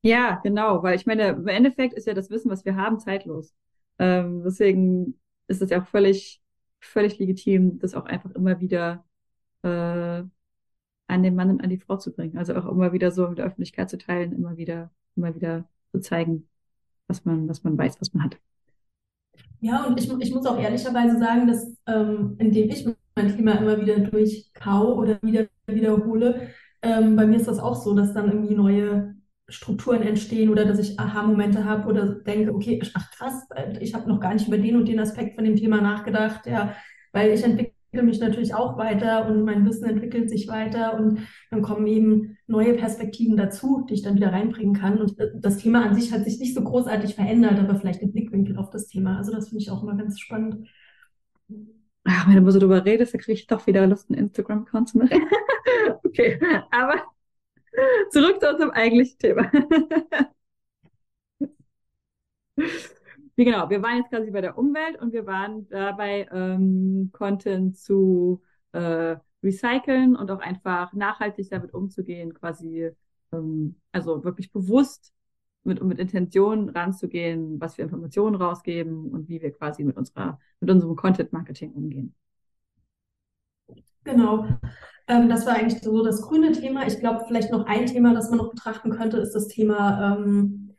[0.03, 3.53] Ja, genau, weil ich meine, im Endeffekt ist ja das Wissen, was wir haben, zeitlos.
[3.99, 6.41] Ähm, deswegen ist es ja auch völlig,
[6.79, 9.05] völlig legitim, das auch einfach immer wieder
[9.63, 12.37] äh, an den Mann und an die Frau zu bringen.
[12.37, 15.99] Also auch immer wieder so mit der Öffentlichkeit zu teilen, immer wieder, immer wieder zu
[16.01, 16.49] zeigen,
[17.07, 18.39] was man, was man weiß, was man hat.
[19.59, 22.85] Ja, und ich, ich muss auch ehrlicherweise sagen, dass ähm, indem ich
[23.15, 26.49] mein Thema immer wieder durchkau oder wieder wiederhole,
[26.81, 29.15] ähm, bei mir ist das auch so, dass dann irgendwie neue
[29.51, 33.47] Strukturen entstehen oder dass ich Aha-Momente habe oder denke, okay, ach krass,
[33.79, 36.75] ich habe noch gar nicht über den und den Aspekt von dem Thema nachgedacht, ja,
[37.11, 41.61] weil ich entwickle mich natürlich auch weiter und mein Wissen entwickelt sich weiter und dann
[41.61, 44.99] kommen eben neue Perspektiven dazu, die ich dann wieder reinbringen kann.
[44.99, 48.57] Und das Thema an sich hat sich nicht so großartig verändert, aber vielleicht ein Blickwinkel
[48.57, 49.17] auf das Thema.
[49.17, 50.69] Also das finde ich auch immer ganz spannend.
[52.05, 54.97] Ach, wenn du so drüber redest, dann kriege ich doch wieder Lust, einen Instagram-Account zu
[54.97, 55.21] machen.
[56.03, 56.39] okay,
[56.71, 56.95] aber
[58.11, 59.51] zurück zu unserem eigentlichen Thema.
[63.37, 68.41] Genau, wir waren jetzt quasi bei der Umwelt und wir waren dabei, ähm, Content zu
[68.73, 72.91] äh, recyceln und auch einfach nachhaltig damit umzugehen, quasi,
[73.31, 75.13] ähm, also wirklich bewusst
[75.63, 80.69] mit, mit Intention ranzugehen, was für Informationen rausgeben und wie wir quasi mit unserer, mit
[80.69, 82.13] unserem Content Marketing umgehen.
[84.03, 84.47] Genau.
[85.07, 86.87] Ähm, das war eigentlich so das grüne Thema.
[86.87, 90.75] Ich glaube, vielleicht noch ein Thema, das man noch betrachten könnte, ist das Thema ähm,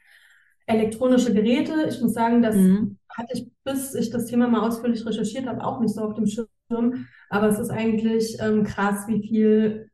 [0.66, 1.86] elektronische Geräte.
[1.88, 2.98] Ich muss sagen, das mhm.
[3.10, 6.26] hatte ich, bis ich das Thema mal ausführlich recherchiert habe, auch nicht so auf dem
[6.26, 7.06] Schirm.
[7.28, 9.90] Aber es ist eigentlich ähm, krass, wie viel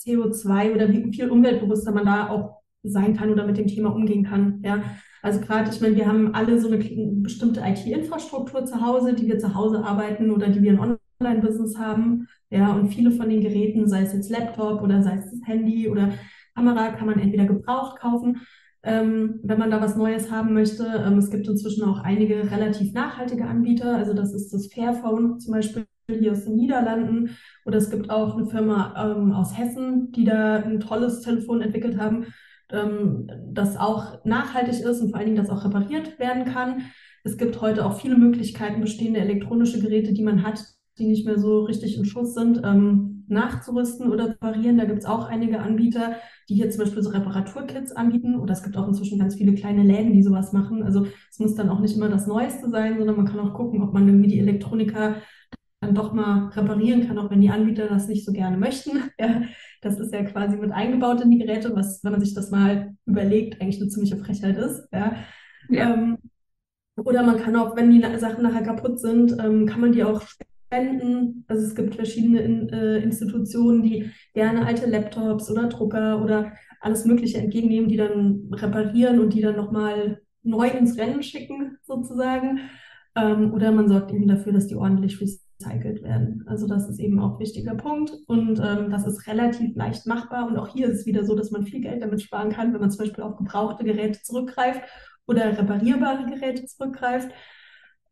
[0.00, 4.24] CO2 oder wie viel umweltbewusster man da auch sein kann oder mit dem Thema umgehen
[4.24, 4.60] kann.
[4.64, 4.82] Ja,
[5.22, 9.38] also gerade, ich meine, wir haben alle so eine bestimmte IT-Infrastruktur zu Hause, die wir
[9.38, 12.28] zu Hause arbeiten oder die wir ein Online-Business haben.
[12.50, 15.88] Ja, und viele von den Geräten, sei es jetzt Laptop oder sei es das Handy
[15.88, 16.10] oder
[16.54, 18.42] Kamera, kann man entweder gebraucht kaufen,
[18.82, 20.84] ähm, wenn man da was Neues haben möchte.
[20.84, 23.96] Ähm, es gibt inzwischen auch einige relativ nachhaltige Anbieter.
[23.96, 27.30] Also das ist das Fairphone zum Beispiel hier aus den Niederlanden.
[27.64, 31.98] Oder es gibt auch eine Firma ähm, aus Hessen, die da ein tolles Telefon entwickelt
[31.98, 32.26] haben
[32.72, 36.90] ähm, das auch nachhaltig ist und vor allen Dingen das auch repariert werden kann.
[37.24, 40.64] Es gibt heute auch viele Möglichkeiten, bestehende elektronische Geräte, die man hat,
[40.98, 44.78] die nicht mehr so richtig in Schuss sind, ähm, nachzurüsten oder reparieren.
[44.78, 46.16] Da gibt es auch einige Anbieter,
[46.48, 48.38] die hier zum Beispiel so Reparaturkits anbieten.
[48.38, 50.82] Oder es gibt auch inzwischen ganz viele kleine Läden, die sowas machen.
[50.82, 53.82] Also es muss dann auch nicht immer das Neueste sein, sondern man kann auch gucken,
[53.82, 55.16] ob man irgendwie die Elektroniker
[55.80, 59.02] dann doch mal reparieren kann, auch wenn die Anbieter das nicht so gerne möchten.
[59.18, 59.42] Ja,
[59.80, 62.94] das ist ja quasi mit eingebaut in die Geräte, was, wenn man sich das mal
[63.04, 64.88] überlegt, eigentlich eine ziemliche Frechheit ist.
[64.92, 65.16] Ja.
[65.68, 65.94] ja.
[65.94, 66.18] Ähm,
[66.96, 70.22] oder man kann auch, wenn die Sachen nachher kaputt sind, ähm, kann man die auch
[70.72, 71.44] spenden.
[71.48, 77.04] Also es gibt verschiedene in, äh, Institutionen, die gerne alte Laptops oder Drucker oder alles
[77.04, 82.60] Mögliche entgegennehmen, die dann reparieren und die dann nochmal neu ins Rennen schicken, sozusagen.
[83.14, 86.42] Ähm, oder man sorgt eben dafür, dass die ordentlich recycelt werden.
[86.46, 90.48] Also das ist eben auch ein wichtiger Punkt und ähm, das ist relativ leicht machbar
[90.48, 92.80] und auch hier ist es wieder so, dass man viel Geld damit sparen kann, wenn
[92.80, 94.80] man zum Beispiel auf gebrauchte Geräte zurückgreift
[95.26, 97.30] oder reparierbare Geräte zurückgreift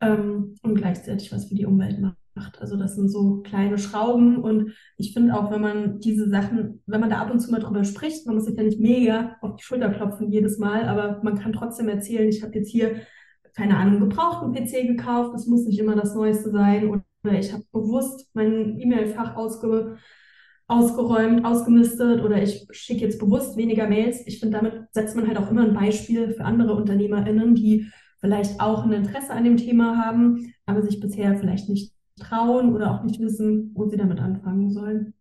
[0.03, 2.20] ähm, und gleichzeitig was für die Umwelt macht.
[2.61, 7.01] Also das sind so kleine Schrauben und ich finde auch, wenn man diese Sachen, wenn
[7.01, 9.57] man da ab und zu mal drüber spricht, man muss sich ja nicht mega auf
[9.57, 12.97] die Schulter klopfen jedes Mal, aber man kann trotzdem erzählen, ich habe jetzt hier
[13.55, 17.65] keine Ahnung, gebrauchten PC gekauft, das muss nicht immer das Neueste sein oder ich habe
[17.73, 19.99] bewusst mein E-Mail-Fach ausge,
[20.69, 24.27] ausgeräumt, ausgemistet oder ich schicke jetzt bewusst weniger Mails.
[24.27, 28.61] Ich finde, damit setzt man halt auch immer ein Beispiel für andere UnternehmerInnen, die vielleicht
[28.61, 33.03] auch ein Interesse an dem Thema haben, aber sich bisher vielleicht nicht trauen oder auch
[33.05, 35.15] nicht wissen, wo sie damit anfangen sollen.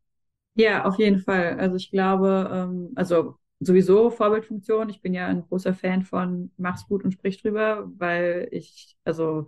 [0.55, 1.57] Ja, auf jeden Fall.
[1.59, 4.89] Also ich glaube, ähm, also sowieso Vorbildfunktion.
[4.89, 9.47] Ich bin ja ein großer Fan von mach's gut und sprich drüber, weil ich, also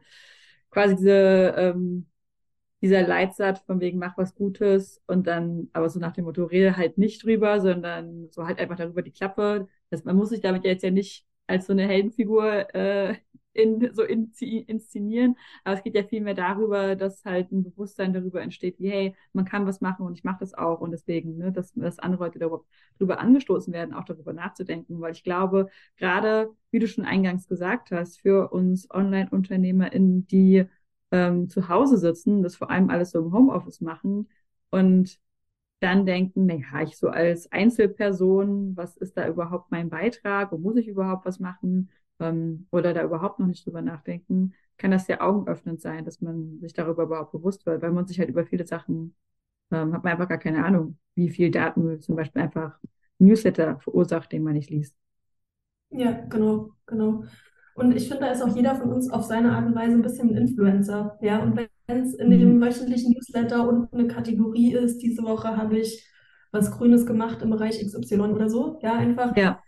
[0.69, 2.07] quasi diese ähm,
[2.81, 6.77] dieser Leitsatz von wegen mach was Gutes und dann aber so nach dem Motto rede
[6.77, 9.67] halt nicht drüber, sondern so halt einfach darüber die Klappe.
[9.91, 13.15] Das, man muss sich damit jetzt ja nicht als so eine Heldenfigur äh,
[13.53, 14.31] in, so in,
[14.67, 15.35] inszenieren.
[15.63, 19.45] Aber es geht ja vielmehr darüber, dass halt ein Bewusstsein darüber entsteht, wie, hey, man
[19.45, 20.79] kann was machen und ich mache das auch.
[20.81, 22.63] Und deswegen, ne, dass, dass andere Leute darüber,
[22.97, 24.99] darüber angestoßen werden, auch darüber nachzudenken.
[25.01, 30.65] Weil ich glaube, gerade, wie du schon eingangs gesagt hast, für uns Online-UnternehmerInnen, die
[31.11, 34.29] ähm, zu Hause sitzen, das vor allem alles so im Homeoffice machen
[34.69, 35.19] und
[35.79, 40.77] dann denken, naja, ich so als Einzelperson, was ist da überhaupt mein Beitrag und muss
[40.77, 41.89] ich überhaupt was machen
[42.21, 46.59] ähm, oder da überhaupt noch nicht drüber nachdenken, kann das sehr augenöffnend sein, dass man
[46.59, 49.15] sich darüber überhaupt bewusst wird, weil man sich halt über viele Sachen,
[49.71, 52.79] ähm, hat man einfach gar keine Ahnung, wie viel Daten zum Beispiel einfach
[53.19, 54.95] Newsletter verursacht, den man nicht liest.
[55.89, 57.23] Ja, genau, genau.
[57.75, 60.01] Und ich finde, da ist auch jeder von uns auf seine Art und Weise ein
[60.01, 61.17] bisschen ein Influencer.
[61.21, 61.55] Ja, und
[61.87, 62.61] wenn es in dem mhm.
[62.61, 66.07] wöchentlichen Newsletter unten eine Kategorie ist, diese Woche habe ich
[66.51, 69.60] was Grünes gemacht im Bereich XY oder so, ja, einfach ja.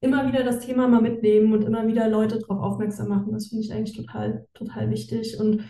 [0.00, 3.32] Immer wieder das Thema mal mitnehmen und immer wieder Leute darauf aufmerksam machen.
[3.32, 5.64] Das finde ich eigentlich total, total wichtig und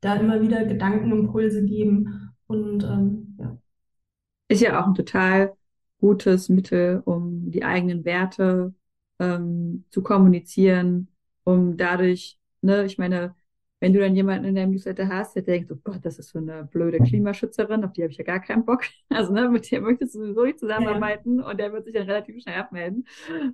[0.00, 3.58] da immer wieder Gedankenimpulse geben und ähm, ja.
[4.48, 5.54] Ist ja auch ein total
[6.00, 8.74] gutes Mittel, um die eigenen Werte
[9.18, 11.08] ähm, zu kommunizieren,
[11.44, 13.34] um dadurch, ne, ich meine,
[13.80, 16.38] wenn du dann jemanden in deinem Newsletter hast, der denkt, oh Gott, das ist so
[16.38, 18.82] eine blöde Klimaschützerin, auf die habe ich ja gar keinen Bock.
[19.08, 21.50] Also ne, mit der möchtest du sowieso nicht zusammenarbeiten ja.
[21.50, 23.06] und der wird sich dann relativ schnell abmelden.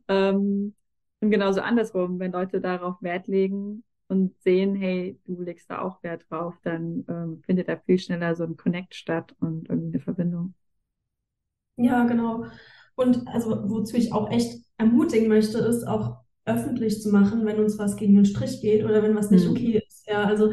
[0.09, 0.75] Ähm,
[1.21, 6.03] und genauso andersrum, wenn Leute darauf Wert legen und sehen, hey, du legst da auch
[6.03, 10.01] Wert drauf, dann ähm, findet da viel schneller so ein Connect statt und irgendwie eine
[10.01, 10.55] Verbindung.
[11.77, 12.47] Ja, genau.
[12.97, 17.79] Und also wozu ich auch echt ermutigen möchte, ist auch öffentlich zu machen, wenn uns
[17.79, 19.51] was gegen den Strich geht oder wenn was nicht mhm.
[19.51, 19.86] okay ist.
[20.17, 20.53] Ja, also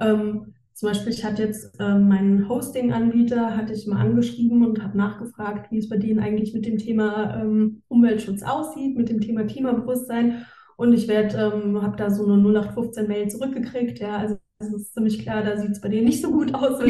[0.00, 4.96] ähm, zum Beispiel, ich hatte jetzt ähm, meinen Hosting-Anbieter, hatte ich mal angeschrieben und habe
[4.96, 9.44] nachgefragt, wie es bei denen eigentlich mit dem Thema ähm, Umweltschutz aussieht, mit dem Thema
[9.44, 10.46] Klimabewusstsein.
[10.76, 13.98] Und ich ähm, habe da so eine 0815-Mail zurückgekriegt.
[13.98, 16.80] Ja, also es ist ziemlich klar, da sieht es bei denen nicht so gut aus.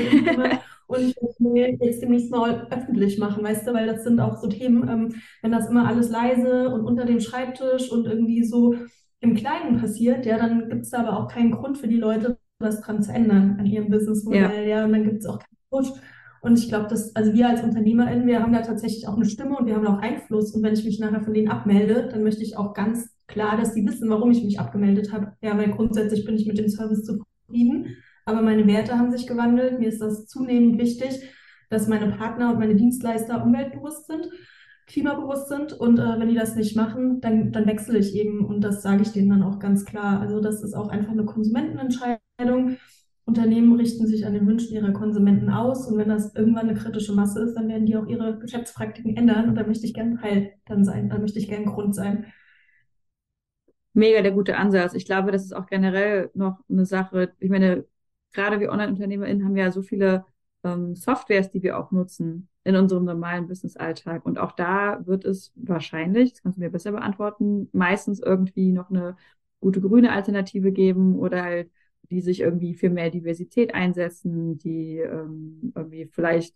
[0.87, 4.48] Und ich mir jetzt demnächst mal öffentlich machen, weißt du, weil das sind auch so
[4.48, 8.74] Themen, ähm, wenn das immer alles leise und unter dem Schreibtisch und irgendwie so
[9.20, 12.38] im Kleinen passiert, ja, dann gibt es da aber auch keinen Grund für die Leute,
[12.59, 14.78] was dran zu ändern an ihrem Businessmodell, ja.
[14.78, 15.92] ja, und dann gibt es auch keinen Push.
[16.40, 19.57] Und ich glaube, dass, also wir als UnternehmerInnen, wir haben da tatsächlich auch eine Stimme
[19.57, 20.54] und wir haben auch Einfluss.
[20.54, 23.74] Und wenn ich mich nachher von denen abmelde, dann möchte ich auch ganz klar, dass
[23.74, 25.33] die wissen, warum ich mich abgemeldet habe.
[25.42, 27.96] Ja, weil grundsätzlich bin ich mit dem Service zufrieden
[28.28, 29.78] aber meine Werte haben sich gewandelt.
[29.78, 31.22] Mir ist das zunehmend wichtig,
[31.70, 34.28] dass meine Partner und meine Dienstleister umweltbewusst sind,
[34.88, 35.72] klimabewusst sind.
[35.72, 38.44] Und äh, wenn die das nicht machen, dann, dann wechsle ich eben.
[38.44, 40.20] Und das sage ich denen dann auch ganz klar.
[40.20, 42.79] Also das ist auch einfach eine Konsumentenentscheidung.
[43.24, 45.87] Unternehmen richten sich an den Wünschen ihrer Konsumenten aus.
[45.87, 49.51] Und wenn das irgendwann eine kritische Masse ist, dann werden die auch ihre Geschäftspraktiken ändern.
[49.51, 51.11] Und da möchte ich gern Teil dann sein.
[51.11, 52.27] Da möchte ich gern Grund sein
[53.98, 54.94] mega der gute Ansatz.
[54.94, 57.35] Ich glaube, das ist auch generell noch eine Sache.
[57.40, 57.85] Ich meine,
[58.33, 60.24] gerade wir Online-UnternehmerInnen haben ja so viele
[60.64, 64.26] ähm, Softwares, die wir auch nutzen in unserem normalen Business-Alltag.
[64.26, 68.90] Und auch da wird es wahrscheinlich, das kannst du mir besser beantworten, meistens irgendwie noch
[68.90, 69.16] eine
[69.61, 71.70] gute grüne Alternative geben oder halt
[72.11, 76.54] die sich irgendwie für mehr Diversität einsetzen, die ähm, irgendwie vielleicht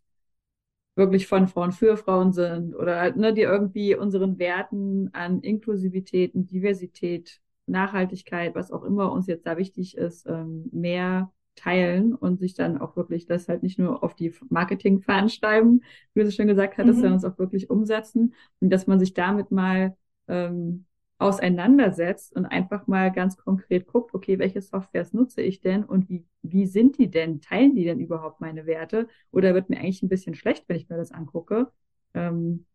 [0.94, 6.35] wirklich von Frauen für Frauen sind oder halt, ne, die irgendwie unseren Werten an Inklusivität
[6.35, 12.41] und Diversität, Nachhaltigkeit, was auch immer uns jetzt da wichtig ist, ähm, mehr teilen und
[12.41, 15.83] sich dann auch wirklich das halt nicht nur auf die Marketing-Fahnen schreiben,
[16.15, 17.03] wie du es schon gesagt hattest, mhm.
[17.03, 19.97] sondern es auch wirklich umsetzen und dass man sich damit mal
[20.29, 20.87] ähm,
[21.19, 26.27] auseinandersetzt und einfach mal ganz konkret guckt, okay, welche Softwares nutze ich denn und wie,
[26.43, 27.41] wie sind die denn?
[27.41, 29.09] Teilen die denn überhaupt meine Werte?
[29.31, 31.71] Oder wird mir eigentlich ein bisschen schlecht, wenn ich mir das angucke?
[32.15, 32.67] Ähm,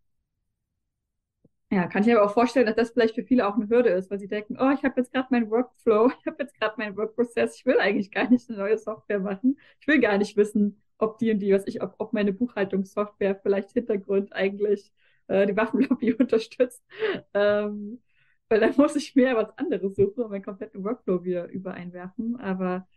[1.70, 3.90] ja, kann ich mir aber auch vorstellen, dass das vielleicht für viele auch eine Hürde
[3.90, 6.76] ist, weil sie denken, oh, ich habe jetzt gerade meinen Workflow, ich habe jetzt gerade
[6.78, 9.60] meinen Workprozess, ich will eigentlich gar nicht eine neue Software machen.
[9.82, 13.36] Ich will gar nicht wissen, ob die und die, was ich, ob, ob meine Buchhaltungssoftware
[13.36, 14.94] vielleicht Hintergrund eigentlich
[15.28, 16.84] äh, die Waffenlobby unterstützt.
[17.34, 18.02] Ähm,
[18.50, 22.38] weil dann muss ich mir was anderes suchen und meinen kompletten Workflow wieder übereinwerfen.
[22.40, 22.88] Aber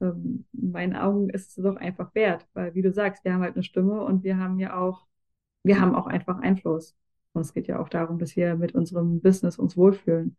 [0.00, 3.42] ähm, in meinen Augen ist es doch einfach wert, weil wie du sagst, wir haben
[3.42, 5.06] halt eine Stimme und wir haben ja auch,
[5.64, 6.96] wir haben auch einfach Einfluss.
[7.34, 10.36] Und es geht ja auch darum, dass wir mit unserem Business uns wohlfühlen.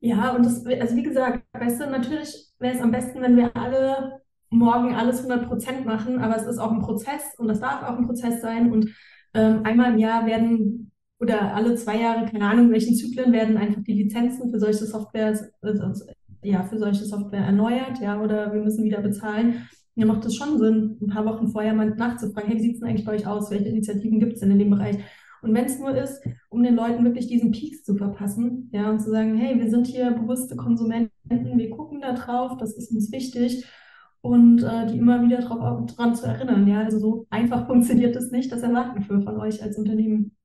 [0.00, 3.56] Ja, und das, also wie gesagt, weißt du, natürlich wäre es am besten, wenn wir
[3.56, 7.82] alle morgen alles 100 Prozent machen, aber es ist auch ein Prozess und das darf
[7.82, 8.72] auch ein Prozess sein.
[8.72, 8.94] Und
[9.34, 13.56] ähm, einmal im Jahr werden oder alle zwei Jahre, keine Ahnung, in welchen Zyklen werden
[13.56, 16.04] einfach die Lizenzen für solche Software, also,
[16.42, 20.58] ja, für solche Software erneuert, ja, oder wir müssen wieder bezahlen mir macht es schon
[20.58, 23.26] Sinn, ein paar Wochen vorher mal nachzufragen, hey, wie sieht es denn eigentlich bei euch
[23.26, 23.50] aus?
[23.50, 24.96] Welche Initiativen gibt es denn in dem Bereich?
[25.42, 29.00] Und wenn es nur ist, um den Leuten wirklich diesen Peaks zu verpassen, ja, und
[29.00, 33.10] zu sagen, hey, wir sind hier bewusste Konsumenten, wir gucken da drauf, das ist uns
[33.10, 33.66] wichtig
[34.20, 38.52] und äh, die immer wieder daran zu erinnern, ja, also so einfach funktioniert es nicht,
[38.52, 40.36] das erwarten wir von euch als Unternehmen.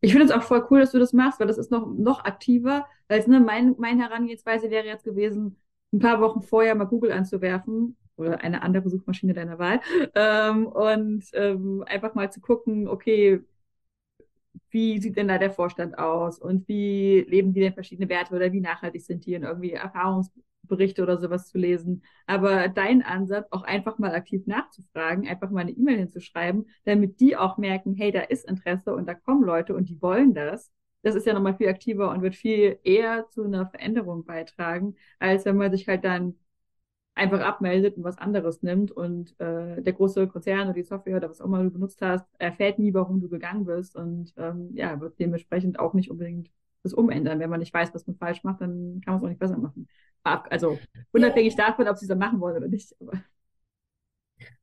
[0.00, 2.24] Ich finde es auch voll cool, dass du das machst, weil das ist noch, noch
[2.24, 5.56] aktiver, weil ne, mein, meine Herangehensweise wäre jetzt gewesen,
[5.92, 9.80] ein paar Wochen vorher mal Google anzuwerfen oder eine andere Suchmaschine deiner Wahl
[10.14, 13.40] ähm, und ähm, einfach mal zu gucken, okay,
[14.70, 18.52] wie sieht denn da der Vorstand aus und wie leben die denn verschiedene Werte oder
[18.52, 22.02] wie nachhaltig sind die und irgendwie Erfahrungsberichte oder sowas zu lesen.
[22.26, 27.36] Aber dein Ansatz, auch einfach mal aktiv nachzufragen, einfach mal eine E-Mail hinzuschreiben, damit die
[27.36, 30.72] auch merken, hey, da ist Interesse und da kommen Leute und die wollen das.
[31.02, 35.44] Das ist ja nochmal viel aktiver und wird viel eher zu einer Veränderung beitragen, als
[35.44, 36.36] wenn man sich halt dann
[37.14, 41.28] einfach abmeldet und was anderes nimmt und äh, der große Konzern oder die Software oder
[41.28, 44.98] was auch immer du benutzt hast, erfährt nie, warum du gegangen bist und ähm, ja,
[45.00, 46.50] wird dementsprechend auch nicht unbedingt
[46.82, 47.38] das umändern.
[47.38, 49.58] Wenn man nicht weiß, was man falsch macht, dann kann man es auch nicht besser
[49.58, 49.88] machen.
[50.24, 50.78] Also
[51.12, 51.66] unabhängig ja.
[51.68, 52.94] davon, ob sie es dann machen wollen oder nicht.
[53.00, 53.12] Aber.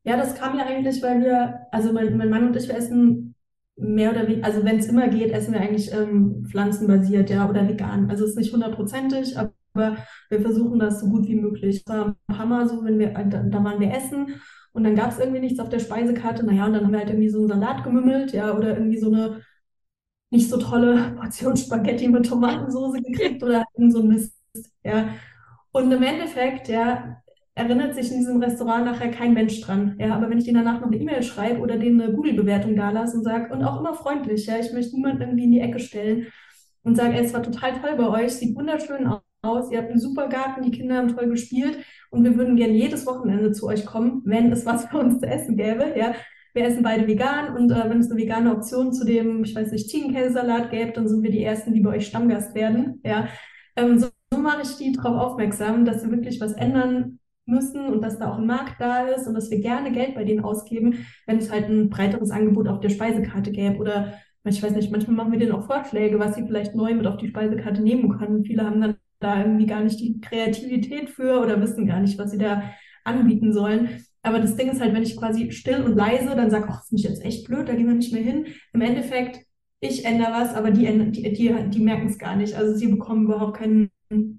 [0.03, 3.33] Ja, das kam ja eigentlich, weil wir, also mein, mein Mann und ich, wir essen
[3.77, 7.67] mehr oder weniger, also wenn es immer geht, essen wir eigentlich ähm, pflanzenbasiert, ja, oder
[7.67, 8.09] vegan.
[8.09, 9.53] Also es ist nicht hundertprozentig, aber
[10.29, 11.77] wir versuchen das so gut wie möglich.
[11.77, 14.39] Es war Hammer so, wenn wir, da, da waren wir essen
[14.73, 17.09] und dann gab es irgendwie nichts auf der Speisekarte, naja, und dann haben wir halt
[17.09, 19.41] irgendwie so einen Salat gemümmelt, ja, oder irgendwie so eine
[20.31, 24.35] nicht so tolle Portion Spaghetti mit Tomatensauce gekriegt oder so ein Mist,
[24.83, 25.09] ja.
[25.71, 27.21] Und im Endeffekt, ja,
[27.55, 29.95] erinnert sich in diesem Restaurant nachher kein Mensch dran.
[29.99, 32.89] Ja, aber wenn ich denen danach noch eine E-Mail schreibe oder denen eine Google-Bewertung da
[32.89, 35.79] lasse und sage, und auch immer freundlich, ja, ich möchte niemanden irgendwie in die Ecke
[35.79, 36.27] stellen
[36.83, 40.27] und sage, es war total toll bei euch, sieht wunderschön aus, ihr habt einen super
[40.27, 44.21] Garten, die Kinder haben toll gespielt und wir würden gerne jedes Wochenende zu euch kommen,
[44.25, 46.13] wenn es was für uns zu essen gäbe, ja.
[46.53, 49.71] Wir essen beide vegan und äh, wenn es eine vegane Option zu dem, ich weiß
[49.71, 53.27] nicht, Ziegenkäsesalat gäbe, dann sind wir die Ersten, die bei euch Stammgast werden, ja.
[53.75, 58.01] Ähm, so, so mache ich die darauf aufmerksam, dass wir wirklich was ändern müssen und
[58.01, 61.05] dass da auch ein Markt da ist und dass wir gerne Geld bei denen ausgeben,
[61.25, 64.13] wenn es halt ein breiteres Angebot auf der Speisekarte gäbe oder
[64.45, 67.17] ich weiß nicht, manchmal machen wir denen auch Vorschläge, was sie vielleicht neu mit auf
[67.17, 68.45] die Speisekarte nehmen können.
[68.45, 72.31] Viele haben dann da irgendwie gar nicht die Kreativität für oder wissen gar nicht, was
[72.31, 72.63] sie da
[73.03, 74.05] anbieten sollen.
[74.21, 76.89] Aber das Ding ist halt, wenn ich quasi still und leise dann sage, ach, das
[76.89, 78.47] finde ich jetzt echt blöd, da gehen wir nicht mehr hin.
[78.73, 79.45] Im Endeffekt,
[79.79, 82.55] ich ändere was, aber die, die, die, die merken es gar nicht.
[82.55, 83.91] Also sie bekommen überhaupt keinen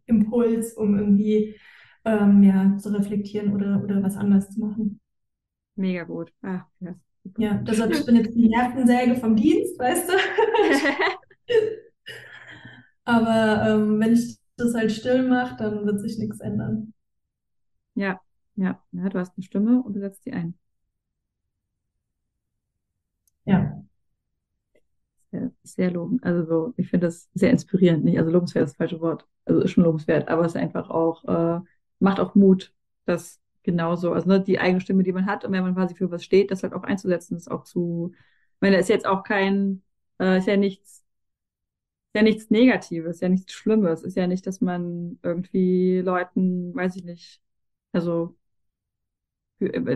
[0.06, 1.56] Impuls, um irgendwie
[2.04, 5.00] ähm, ja, zu reflektieren oder, oder was anders zu machen.
[5.76, 6.32] Mega gut.
[6.42, 6.94] Ah, ja,
[7.38, 10.14] ja, deshalb ich bin jetzt die Nervensäge vom Dienst, weißt du?
[13.04, 16.92] Aber ähm, wenn ich das halt still mache, dann wird sich nichts ändern.
[17.94, 18.20] Ja,
[18.56, 20.58] ja, ja, du hast eine Stimme und du setzt sie ein.
[23.44, 23.82] Ja.
[25.30, 26.24] Sehr, sehr lobend.
[26.24, 28.04] Also so, ich finde das sehr inspirierend.
[28.04, 29.26] Nicht, also lobenswert ist das falsche Wort.
[29.44, 31.60] Also ist schon lobenswert, aber es ist einfach auch äh,
[32.00, 32.72] macht auch Mut,
[33.04, 36.10] das genauso, also ne, die eigene Stimme, die man hat, und wenn man quasi für
[36.10, 39.22] was steht, das halt auch einzusetzen, ist auch zu, ich meine, da ist jetzt auch
[39.22, 39.82] kein,
[40.18, 41.04] äh, ist ja nichts,
[42.12, 46.74] ist ja nichts Negatives, ist ja nichts Schlimmes, ist ja nicht, dass man irgendwie Leuten,
[46.74, 47.40] weiß ich nicht,
[47.92, 48.36] also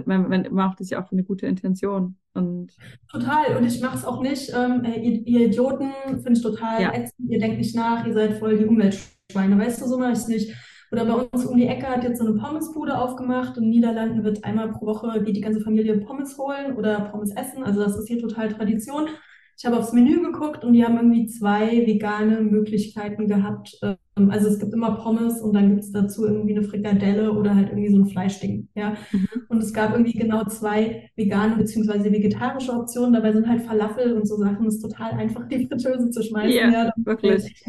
[0.04, 2.16] man, man macht es ja auch für eine gute Intention.
[2.34, 2.76] Und
[3.10, 3.56] total.
[3.56, 4.52] Und ich mache es auch nicht.
[4.54, 6.92] Ähm, ihr, ihr, Idioten finde ich total ja.
[6.92, 7.30] ätzend.
[7.30, 9.58] Ihr denkt nicht nach, ihr seid voll die Umweltschweine.
[9.58, 10.54] Weißt du, so mache ich es nicht.
[10.92, 13.56] Oder bei uns um die Ecke hat jetzt so eine Pommesbude aufgemacht.
[13.56, 17.34] In den Niederlanden wird einmal pro Woche geht die ganze Familie Pommes holen oder Pommes
[17.34, 17.64] essen.
[17.64, 19.08] Also das ist hier total Tradition.
[19.56, 23.78] Ich habe aufs Menü geguckt und die haben irgendwie zwei vegane Möglichkeiten gehabt.
[23.82, 27.54] Ähm, also es gibt immer Pommes und dann gibt es dazu irgendwie eine Frikadelle oder
[27.54, 28.68] halt irgendwie so ein Fleischding.
[28.74, 28.96] Ja?
[29.12, 29.28] Mhm.
[29.48, 32.12] Und es gab irgendwie genau zwei vegane bzw.
[32.12, 33.14] vegetarische Optionen.
[33.14, 34.64] Dabei sind halt Falafel und so Sachen.
[34.64, 36.54] Das ist total einfach, die Fritteuse zu schmeißen.
[36.54, 37.64] Ja, ja wirklich.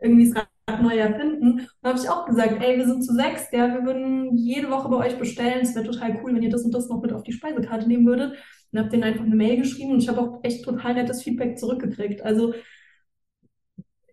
[0.00, 0.36] Irgendwie ist
[0.82, 1.66] neu erfinden.
[1.82, 4.88] Da habe ich auch gesagt, ey, wir sind zu sechs, ja, wir würden jede Woche
[4.88, 5.60] bei euch bestellen.
[5.62, 8.06] Es wäre total cool, wenn ihr das und das noch mit auf die Speisekarte nehmen
[8.06, 8.34] würdet.
[8.72, 11.58] Und habe denen einfach eine Mail geschrieben und ich habe auch echt total nettes Feedback
[11.58, 12.22] zurückgekriegt.
[12.22, 12.54] Also,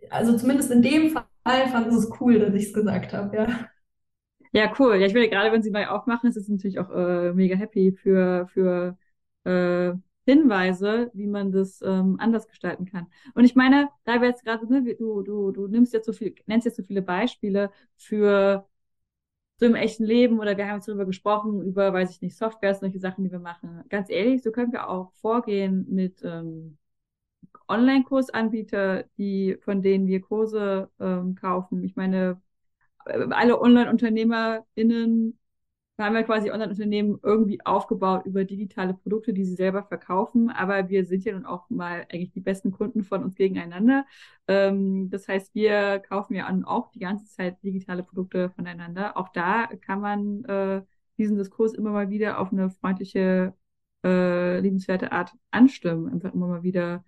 [0.09, 3.69] also zumindest in dem Fall fand es cool, dass ich es gesagt habe, ja.
[4.51, 4.95] Ja, cool.
[4.95, 7.91] Ja, ich will gerade, wenn sie neu aufmachen, ist es natürlich auch äh, mega happy
[7.91, 8.97] für, für
[9.43, 9.93] äh,
[10.25, 13.07] Hinweise, wie man das ähm, anders gestalten kann.
[13.33, 16.33] Und ich meine, da wir jetzt gerade, ne, du, du, du nimmst jetzt so viel,
[16.47, 18.65] nennst jetzt so viele Beispiele für
[19.57, 22.75] so im echten Leben oder wir haben jetzt darüber gesprochen, über, weiß ich nicht, Software,
[22.75, 23.83] solche Sachen, die wir machen.
[23.89, 26.77] Ganz ehrlich, so können wir auch vorgehen mit ähm,
[27.67, 31.83] Online-Kursanbieter, die, von denen wir Kurse ähm, kaufen.
[31.83, 32.41] Ich meine,
[33.05, 35.37] äh, alle Online-UnternehmerInnen
[35.97, 40.49] da haben wir quasi Online-Unternehmen irgendwie aufgebaut über digitale Produkte, die sie selber verkaufen.
[40.49, 44.05] Aber wir sind ja nun auch mal eigentlich die besten Kunden von uns gegeneinander.
[44.47, 49.15] Ähm, das heißt, wir kaufen ja auch die ganze Zeit digitale Produkte voneinander.
[49.15, 50.81] Auch da kann man äh,
[51.17, 53.53] diesen Diskurs immer mal wieder auf eine freundliche,
[54.03, 56.11] äh, liebenswerte Art anstimmen.
[56.11, 57.05] Einfach immer mal wieder,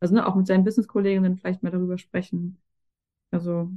[0.00, 2.58] also ne, auch mit seinen Business-Kolleginnen vielleicht mal darüber sprechen.
[3.32, 3.70] Also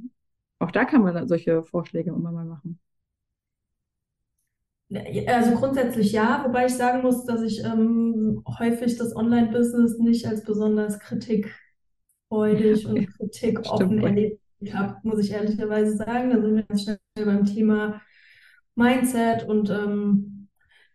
[0.59, 2.79] auch da kann man solche Vorschläge immer mal machen.
[5.27, 10.43] Also grundsätzlich ja, wobei ich sagen muss, dass ich ähm, häufig das Online-Business nicht als
[10.43, 14.39] besonders kritikfreudig und kritikoffen erlebt
[14.71, 16.29] habe, muss ich ehrlicherweise sagen.
[16.29, 18.01] Da sind wir ganz schnell beim Thema
[18.75, 20.47] Mindset und ähm,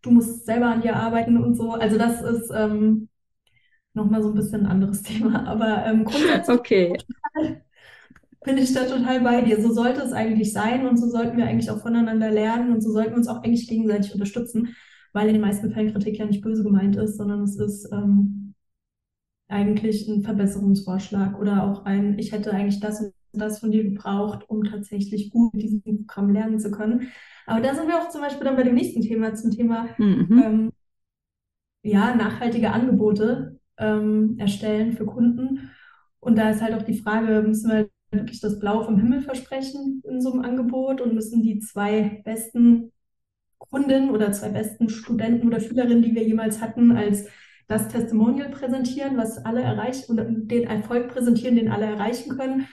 [0.03, 1.73] du musst selber an dir arbeiten und so.
[1.73, 3.09] Also das ist ähm,
[3.95, 5.47] nochmal so ein bisschen ein anderes Thema.
[5.47, 6.93] Aber ähm, grundsätzlich okay
[8.49, 9.61] bin ich da total bei dir.
[9.61, 12.91] So sollte es eigentlich sein und so sollten wir eigentlich auch voneinander lernen und so
[12.91, 14.75] sollten wir uns auch eigentlich gegenseitig unterstützen,
[15.13, 18.55] weil in den meisten Fällen Kritik ja nicht böse gemeint ist, sondern es ist ähm,
[19.49, 24.49] eigentlich ein Verbesserungsvorschlag oder auch ein, ich hätte eigentlich das und das von dir gebraucht,
[24.49, 27.09] um tatsächlich gut mit diesem Programm lernen zu können.
[27.45, 30.43] Aber da sind wir auch zum Beispiel dann bei dem nächsten Thema, zum Thema mhm.
[30.43, 30.73] ähm,
[31.83, 35.71] ja, nachhaltige Angebote ähm, erstellen für Kunden.
[36.21, 40.03] Und da ist halt auch die Frage, müssen wir wirklich das Blau vom Himmel versprechen
[40.09, 42.93] in so einem Angebot und müssen die zwei besten
[43.59, 47.27] Kunden oder zwei besten Studenten oder Schülerinnen, die wir jemals hatten, als
[47.67, 52.67] das Testimonial präsentieren, was alle erreichen und den Erfolg präsentieren, den alle erreichen können.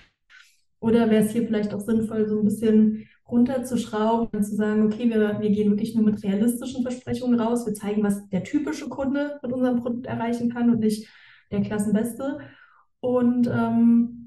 [0.79, 5.09] Oder wäre es hier vielleicht auch sinnvoll, so ein bisschen runterzuschrauben und zu sagen, okay,
[5.09, 7.65] wir, wir gehen wirklich nur mit realistischen Versprechungen raus.
[7.65, 11.09] Wir zeigen, was der typische Kunde mit unserem Produkt erreichen kann und nicht
[11.51, 12.39] der Klassenbeste.
[12.99, 14.24] Und ähm,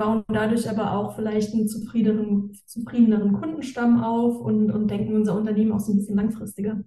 [0.00, 5.72] bauen dadurch aber auch vielleicht einen zufriedeneren, zufriedeneren Kundenstamm auf und, und denken unser Unternehmen
[5.72, 6.82] auch so ein bisschen langfristiger.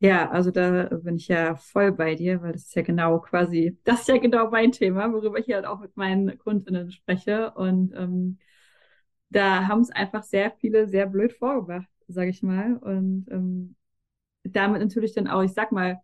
[0.00, 3.78] Ja, also da bin ich ja voll bei dir, weil das ist ja genau quasi,
[3.84, 7.52] das ist ja genau mein Thema, worüber ich halt auch mit meinen Kundinnen spreche.
[7.52, 8.38] Und ähm,
[9.30, 12.76] da haben es einfach sehr viele sehr blöd vorgebracht, sage ich mal.
[12.78, 13.76] Und ähm,
[14.44, 16.00] damit natürlich dann auch, ich sag mal,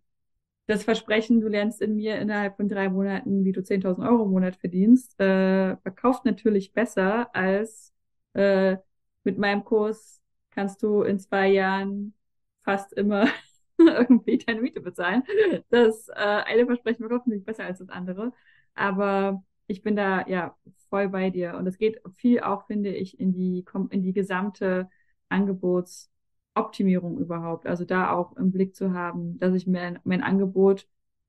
[0.67, 4.31] das Versprechen, du lernst in mir innerhalb von drei Monaten, wie du 10.000 Euro im
[4.31, 7.93] Monat verdienst, äh, verkauft natürlich besser als
[8.35, 8.77] äh,
[9.25, 12.15] mit meinem Kurs kannst du in zwei Jahren
[12.62, 13.27] fast immer
[13.79, 15.23] irgendwie deine Miete bezahlen.
[15.71, 18.33] Das äh, eine Versprechen verkauft natürlich besser als das andere.
[18.75, 20.57] Aber ich bin da ja
[20.89, 21.55] voll bei dir.
[21.57, 24.89] Und es geht viel auch, finde ich, in die, in die gesamte
[25.29, 26.11] Angebots-
[26.55, 27.67] Optimierung überhaupt.
[27.67, 30.87] Also da auch im Blick zu haben, dass ich mir mein Angebot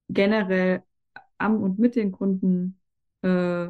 [0.10, 0.84] generell
[1.38, 2.80] am und mit den Kunden
[3.24, 3.68] äh,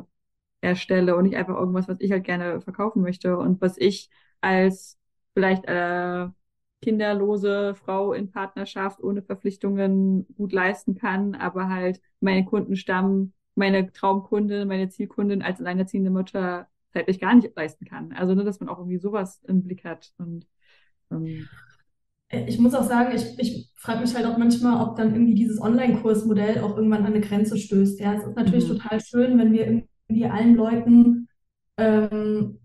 [0.61, 4.09] erstelle und nicht einfach irgendwas, was ich halt gerne verkaufen möchte und was ich
[4.41, 4.97] als
[5.33, 6.27] vielleicht äh,
[6.81, 14.65] kinderlose Frau in Partnerschaft ohne Verpflichtungen gut leisten kann, aber halt meine Kundenstamm, meine Traumkunde,
[14.65, 18.13] meine Zielkundin als alleinerziehende Mutter zeitlich gar nicht leisten kann.
[18.13, 20.47] Also nur, dass man auch irgendwie sowas im Blick hat und
[21.11, 21.47] ähm,
[22.29, 25.61] ich muss auch sagen, ich, ich frage mich halt auch manchmal, ob dann irgendwie dieses
[25.61, 27.99] Online-Kursmodell auch irgendwann an eine Grenze stößt.
[27.99, 28.77] Ja, es ist natürlich mhm.
[28.77, 31.27] total schön, wenn wir irgendwie allen Leuten
[31.77, 32.59] ähm,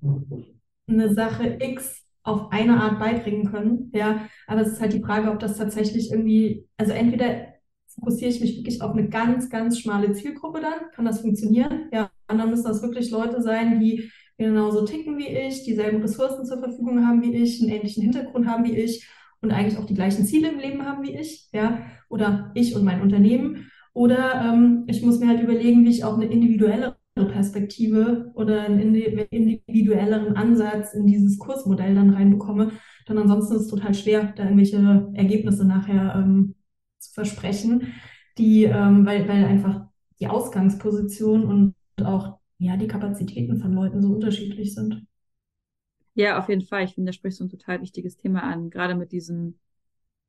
[0.88, 3.90] eine Sache X auf eine Art beibringen können.
[3.94, 7.46] Ja, aber es ist halt die Frage, ob das tatsächlich irgendwie, also entweder
[7.86, 11.88] fokussiere ich mich wirklich auf eine ganz, ganz schmale Zielgruppe dann, kann das funktionieren.
[11.92, 14.10] Ja, und dann müssen das wirklich Leute sein, die
[14.40, 18.64] genauso ticken wie ich, dieselben Ressourcen zur Verfügung haben wie ich, einen ähnlichen Hintergrund haben
[18.64, 19.06] wie ich
[19.42, 21.78] und eigentlich auch die gleichen Ziele im Leben haben wie ich, ja,
[22.08, 23.70] oder ich und mein Unternehmen.
[23.92, 28.94] Oder ähm, ich muss mir halt überlegen, wie ich auch eine individuellere Perspektive oder einen
[28.94, 32.72] individuelleren Ansatz in dieses Kursmodell dann reinbekomme.
[33.08, 36.54] Denn ansonsten ist es total schwer, da irgendwelche Ergebnisse nachher ähm,
[36.98, 37.92] zu versprechen,
[38.38, 39.86] die, ähm, weil, weil einfach
[40.18, 41.74] die Ausgangsposition und
[42.06, 45.04] auch ja, die Kapazitäten von Leuten so unterschiedlich sind.
[46.14, 46.84] Ja, auf jeden Fall.
[46.84, 48.70] Ich finde, da sprichst du ein total wichtiges Thema an.
[48.70, 49.58] Gerade mit diesem,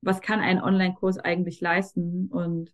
[0.02, 2.28] was kann ein Online-Kurs eigentlich leisten?
[2.32, 2.74] Und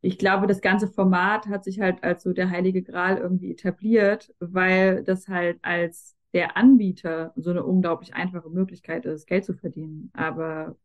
[0.00, 4.32] ich glaube, das ganze Format hat sich halt als so der heilige Gral irgendwie etabliert,
[4.38, 10.10] weil das halt als der Anbieter so eine unglaublich einfache Möglichkeit ist, Geld zu verdienen.
[10.14, 10.76] Aber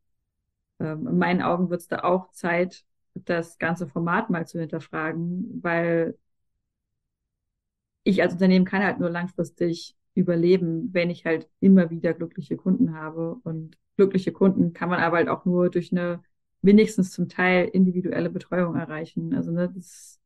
[0.80, 5.60] ähm, in meinen Augen wird es da auch Zeit, das ganze Format mal zu hinterfragen,
[5.64, 6.18] weil
[8.04, 12.94] ich als Unternehmen kann halt nur langfristig überleben, wenn ich halt immer wieder glückliche Kunden
[12.94, 13.38] habe.
[13.44, 16.22] Und glückliche Kunden kann man aber halt auch nur durch eine
[16.62, 19.34] wenigstens zum Teil individuelle Betreuung erreichen.
[19.34, 20.20] Also ne, das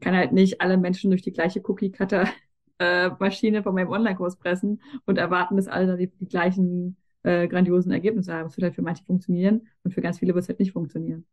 [0.00, 5.18] kann halt nicht alle Menschen durch die gleiche Cookie-Cutter-Maschine äh, von meinem Online-Kurs pressen und
[5.18, 8.48] erwarten, dass alle die, die gleichen äh, grandiosen Ergebnisse haben.
[8.48, 11.26] Es wird halt für manche funktionieren und für ganz viele wird es halt nicht funktionieren.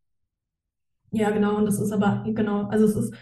[1.12, 1.58] Ja, genau.
[1.58, 3.14] Und das ist aber, genau, also es ist,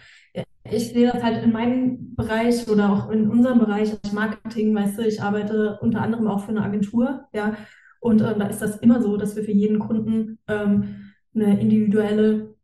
[0.74, 5.02] ich sehe das halt in meinem Bereich oder auch in unserem Bereich Marketing, weißt du,
[5.06, 7.56] ich arbeite unter anderem auch für eine Agentur, ja,
[8.00, 12.54] und äh, da ist das immer so, dass wir für jeden Kunden ähm, eine individuelle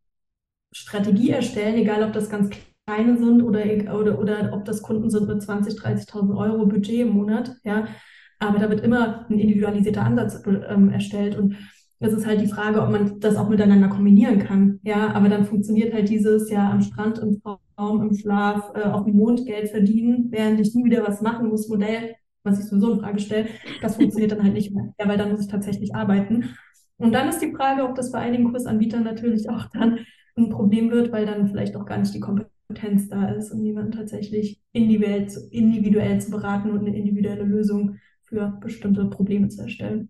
[0.71, 2.49] Strategie erstellen, egal ob das ganz
[2.85, 3.63] kleine sind oder,
[3.95, 7.87] oder, oder ob das Kunden sind mit 20.000, 30.000 Euro Budget im Monat, ja,
[8.39, 11.55] aber da wird immer ein individualisierter Ansatz ähm, erstellt und
[11.99, 14.79] es ist halt die Frage, ob man das auch miteinander kombinieren kann.
[14.83, 17.41] Ja, aber dann funktioniert halt dieses ja am Strand, im
[17.79, 21.47] Traum, im Schlaf, äh, auf dem Mond Geld verdienen, während ich nie wieder was machen
[21.49, 23.47] muss, Modell, was ich sowieso in Frage stelle.
[23.81, 24.93] Das funktioniert dann halt nicht mehr.
[24.99, 26.55] Ja, weil dann muss ich tatsächlich arbeiten.
[26.97, 29.99] Und dann ist die Frage, ob das bei einigen Kursanbietern natürlich auch dann
[30.35, 33.91] ein Problem wird, weil dann vielleicht auch gar nicht die Kompetenz da ist, um jemanden
[33.93, 40.09] tatsächlich individuell zu, individuell zu beraten und eine individuelle Lösung für bestimmte Probleme zu erstellen.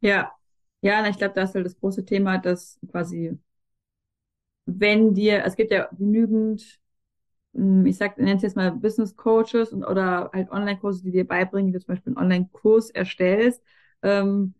[0.00, 0.32] Ja,
[0.80, 3.38] ja, ich glaube, das ist halt das große Thema, dass quasi,
[4.68, 6.80] wenn dir, es gibt ja genügend
[7.54, 11.26] hm, ich sag, nenne es jetzt mal Business Coaches und oder halt Online-Kurse, die dir
[11.26, 13.62] beibringen, wie du zum Beispiel einen Online-Kurs erstellst,
[14.02, 14.54] ähm,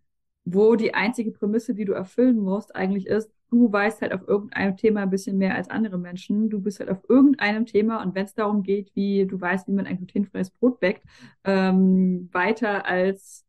[0.45, 4.77] wo die einzige Prämisse, die du erfüllen musst, eigentlich ist, du weißt halt auf irgendeinem
[4.77, 6.51] Thema ein bisschen mehr als andere Menschen.
[6.51, 9.73] Du bist halt auf irgendeinem Thema und wenn es darum geht, wie du weißt, wie
[9.73, 11.03] man ein glutenfreies Brot backt,
[11.45, 13.45] ähm, weiter als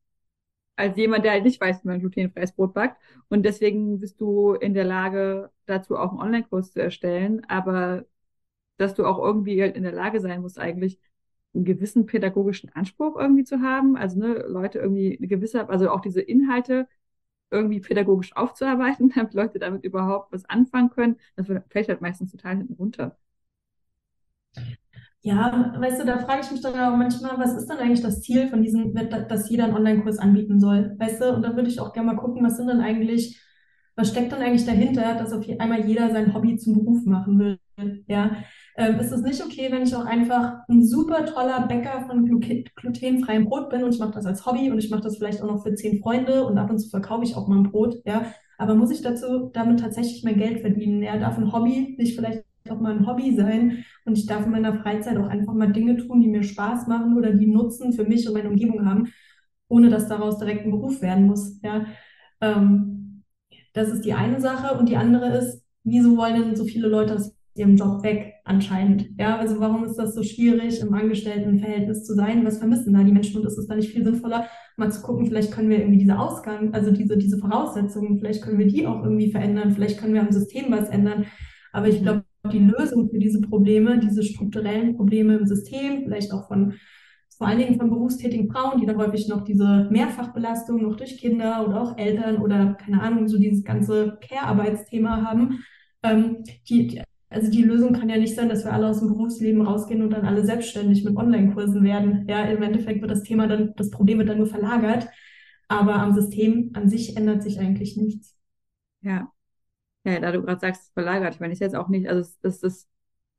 [0.80, 3.01] als jemand, der halt nicht weiß, wie man glutenfreies Brot backt.
[3.30, 7.45] Und deswegen bist du in der Lage, dazu auch einen Online-Kurs zu erstellen.
[7.49, 8.05] Aber
[8.77, 10.99] dass du auch irgendwie halt in der Lage sein musst, eigentlich
[11.53, 13.97] einen gewissen pädagogischen Anspruch irgendwie zu haben.
[13.97, 16.88] Also ne, Leute irgendwie eine gewisse, also auch diese Inhalte
[17.51, 21.17] irgendwie pädagogisch aufzuarbeiten, damit Leute damit überhaupt was anfangen können.
[21.36, 23.17] Das fällt halt meistens total hinten runter.
[25.22, 28.22] Ja, weißt du, da frage ich mich dann auch manchmal, was ist dann eigentlich das
[28.22, 28.93] Ziel von diesem,
[29.28, 30.95] dass jeder einen Online-Kurs anbieten soll?
[30.97, 33.41] Weißt du, und da würde ich auch gerne mal gucken, was sind dann eigentlich,
[33.97, 37.59] was steckt dann eigentlich dahinter, dass auf einmal jeder sein Hobby zum Beruf machen will?
[38.07, 38.32] Ja,
[38.78, 42.26] ähm, ist es nicht okay, wenn ich auch einfach ein super toller Bäcker von
[42.76, 45.47] glutenfreiem Brot bin und ich mache das als Hobby und ich mache das vielleicht auch
[45.47, 48.26] noch für zehn Freunde und ab und zu verkaufe ich auch mal ein Brot, ja.
[48.57, 51.01] Aber muss ich dazu damit tatsächlich mein Geld verdienen?
[51.03, 54.51] Ja, darf ein Hobby nicht vielleicht auch mal ein Hobby sein und ich darf in
[54.51, 58.03] meiner Freizeit auch einfach mal Dinge tun, die mir Spaß machen oder die Nutzen für
[58.03, 59.07] mich und meine Umgebung haben,
[59.68, 61.60] ohne dass daraus direkt ein Beruf werden muss.
[61.62, 61.86] Ja,
[62.41, 63.24] ähm,
[63.74, 67.16] das ist die eine Sache und die andere ist, wieso wollen denn so viele Leute
[67.16, 69.10] aus ihrem Job weg anscheinend?
[69.18, 72.45] Ja, also warum ist das so schwierig, im Angestelltenverhältnis zu sein?
[72.45, 73.39] Was vermissen da die Menschen?
[73.39, 74.47] Und ist es da nicht viel sinnvoller,
[74.78, 78.60] mal zu gucken, vielleicht können wir irgendwie diese Ausgang, also diese, diese Voraussetzungen, vielleicht können
[78.60, 81.26] wir die auch irgendwie verändern, vielleicht können wir am System was ändern.
[81.72, 86.47] Aber ich glaube, die Lösung für diese Probleme, diese strukturellen Probleme im System, vielleicht auch
[86.47, 86.73] von
[87.37, 91.65] vor allen Dingen von berufstätigen Frauen, die dann häufig noch diese Mehrfachbelastung noch durch Kinder
[91.65, 95.63] oder auch Eltern oder keine Ahnung, so dieses ganze Care-Arbeitsthema haben.
[96.03, 99.61] Ähm, die, also die Lösung kann ja nicht sein, dass wir alle aus dem Berufsleben
[99.61, 102.25] rausgehen und dann alle selbstständig mit Online-Kursen werden.
[102.27, 105.07] Ja, im Endeffekt wird das Thema dann, das Problem wird dann nur verlagert,
[105.69, 108.35] aber am System an sich ändert sich eigentlich nichts.
[109.01, 109.31] Ja,
[110.12, 111.36] ja, da du gerade sagst, es verlagert.
[111.36, 112.88] Ich meine, ich jetzt auch nicht, also das, das,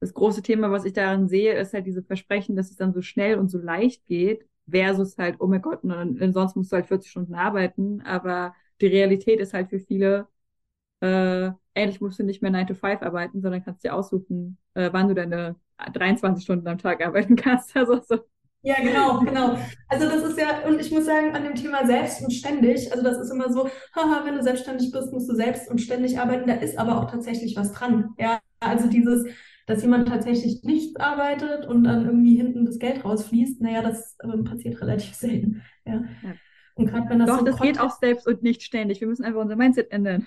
[0.00, 3.02] das große Thema, was ich darin sehe, ist halt diese Versprechen, dass es dann so
[3.02, 6.86] schnell und so leicht geht, versus halt, oh mein Gott, und, sonst musst du halt
[6.86, 10.28] 40 Stunden arbeiten, aber die Realität ist halt für viele,
[11.00, 14.90] äh, ähnlich musst du nicht mehr 9 to 5 arbeiten, sondern kannst dir aussuchen, äh,
[14.92, 15.56] wann du deine
[15.92, 17.76] 23 Stunden am Tag arbeiten kannst.
[17.76, 18.18] Also so
[18.62, 19.58] ja, genau, genau.
[19.88, 23.02] Also das ist ja, und ich muss sagen, an dem Thema selbst und ständig, also
[23.02, 26.46] das ist immer so, haha, wenn du selbstständig bist, musst du selbst und ständig arbeiten,
[26.46, 28.10] da ist aber auch tatsächlich was dran.
[28.18, 29.24] Ja, also dieses,
[29.66, 34.42] dass jemand tatsächlich nichts arbeitet und dann irgendwie hinten das Geld rausfließt, naja, das äh,
[34.42, 35.62] passiert relativ selten.
[35.86, 36.04] Ja.
[36.22, 36.34] ja.
[36.74, 39.00] Und gerade wenn das Doch, so das geht auch selbst und nicht ständig.
[39.00, 40.26] Wir müssen einfach unser Mindset ändern.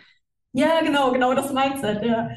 [0.53, 2.29] Ja, genau, genau das Mindset, ja.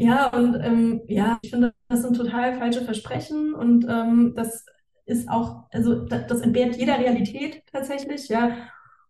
[0.00, 4.64] Ja, und ähm, ja, ich finde, das sind total falsche Versprechen und ähm, das
[5.06, 8.56] ist auch, also das, das entbehrt jeder Realität tatsächlich, ja.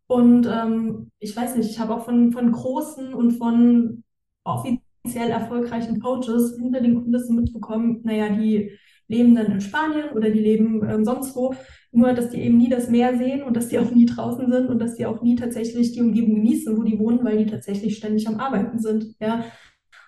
[0.07, 4.03] Und ähm, ich weiß nicht, ich habe auch von, von großen und von
[4.45, 8.71] offiziell erfolgreichen Coaches hinter den Kulissen mitbekommen, naja, die
[9.09, 11.55] leben dann in Spanien oder die leben ähm, sonst wo,
[11.93, 14.69] nur dass die eben nie das Meer sehen und dass die auch nie draußen sind
[14.71, 17.97] und dass die auch nie tatsächlich die Umgebung genießen, wo die wohnen, weil die tatsächlich
[17.99, 19.45] ständig am Arbeiten sind, ja.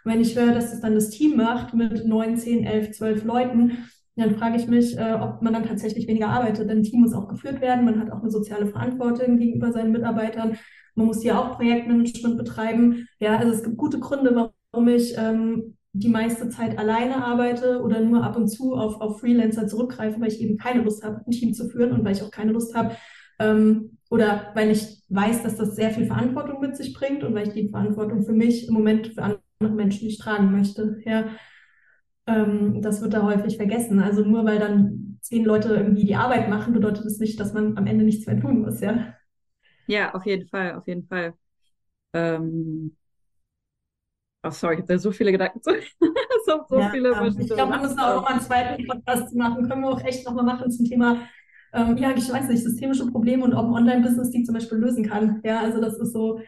[0.05, 3.25] Und wenn ich höre, dass es dann das Team macht mit neun, zehn, elf, zwölf
[3.25, 3.79] Leuten,
[4.17, 6.69] dann frage ich mich, äh, ob man dann tatsächlich weniger arbeitet.
[6.69, 9.93] Denn ein Team muss auch geführt werden, man hat auch eine soziale Verantwortung gegenüber seinen
[9.93, 10.57] Mitarbeitern.
[10.95, 13.07] Man muss ja auch Projektmanagement betreiben.
[13.19, 14.35] Ja, also es gibt gute Gründe,
[14.73, 19.21] warum ich ähm, die meiste Zeit alleine arbeite oder nur ab und zu auf, auf
[19.21, 22.23] Freelancer zurückgreife, weil ich eben keine Lust habe, ein Team zu führen und weil ich
[22.23, 22.95] auch keine Lust habe,
[23.41, 27.49] ähm, oder weil ich weiß, dass das sehr viel Verantwortung mit sich bringt und weil
[27.49, 31.01] ich die Verantwortung für mich im Moment für andere Menschen nicht tragen möchte.
[31.05, 31.29] Ja,
[32.27, 34.01] ähm, das wird da häufig vergessen.
[34.01, 37.77] Also nur weil dann zehn Leute irgendwie die Arbeit machen, bedeutet das nicht, dass man
[37.77, 38.81] am Ende nichts mehr tun muss.
[38.81, 39.15] Ja,
[39.87, 41.35] ja auf jeden Fall, auf jeden Fall.
[42.15, 42.97] Ähm,
[44.43, 45.71] Oh, sorry, ich habe da so viele Gedanken zu.
[46.47, 47.27] so, so ja, viele ja.
[47.27, 49.69] Ich glaube, wir müssen auch noch mal einen zweiten Podcast machen.
[49.69, 51.29] Können wir auch echt noch mal machen zum Thema,
[51.75, 55.07] ähm, ja, ich weiß nicht, systemische Probleme und ob ein Online-Business die zum Beispiel lösen
[55.07, 55.43] kann.
[55.45, 56.41] Ja, also das ist so,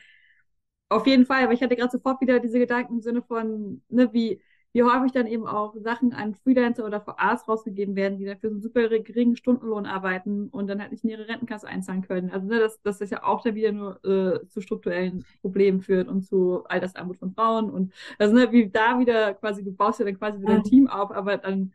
[0.93, 4.13] auf jeden Fall, aber ich hatte gerade sofort wieder diese Gedanken im Sinne von, ne,
[4.13, 4.41] wie,
[4.73, 8.49] wie häufig dann eben auch Sachen an Freelancer oder VAs rausgegeben werden, die dann für
[8.49, 12.31] so einen super geringen Stundenlohn arbeiten und dann halt nicht in ihre Rentenkasse einzahlen können.
[12.31, 16.09] Also ne, das, das ist ja auch dann wieder nur äh, zu strukturellen Problemen führt
[16.09, 20.07] und zu Altersarmut von Frauen und also ne, wie da wieder quasi, du baust ja
[20.07, 21.73] dann quasi wieder ein Team auf, aber dann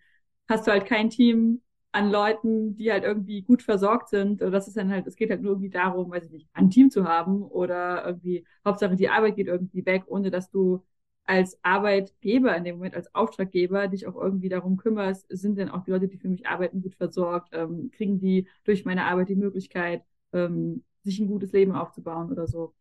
[0.49, 1.61] hast du halt kein Team,
[1.97, 4.41] an Leuten, die halt irgendwie gut versorgt sind.
[4.41, 6.69] Und das ist dann halt, es geht halt nur irgendwie darum, weiß ich nicht, ein
[6.69, 10.83] Team zu haben oder irgendwie, Hauptsache die Arbeit geht irgendwie weg, ohne dass du
[11.25, 15.83] als Arbeitgeber, in dem Moment als Auftraggeber, dich auch irgendwie darum kümmerst, sind denn auch
[15.83, 17.49] die Leute, die für mich arbeiten, gut versorgt?
[17.53, 22.47] Ähm, kriegen die durch meine Arbeit die Möglichkeit, ähm, sich ein gutes Leben aufzubauen oder
[22.47, 22.73] so?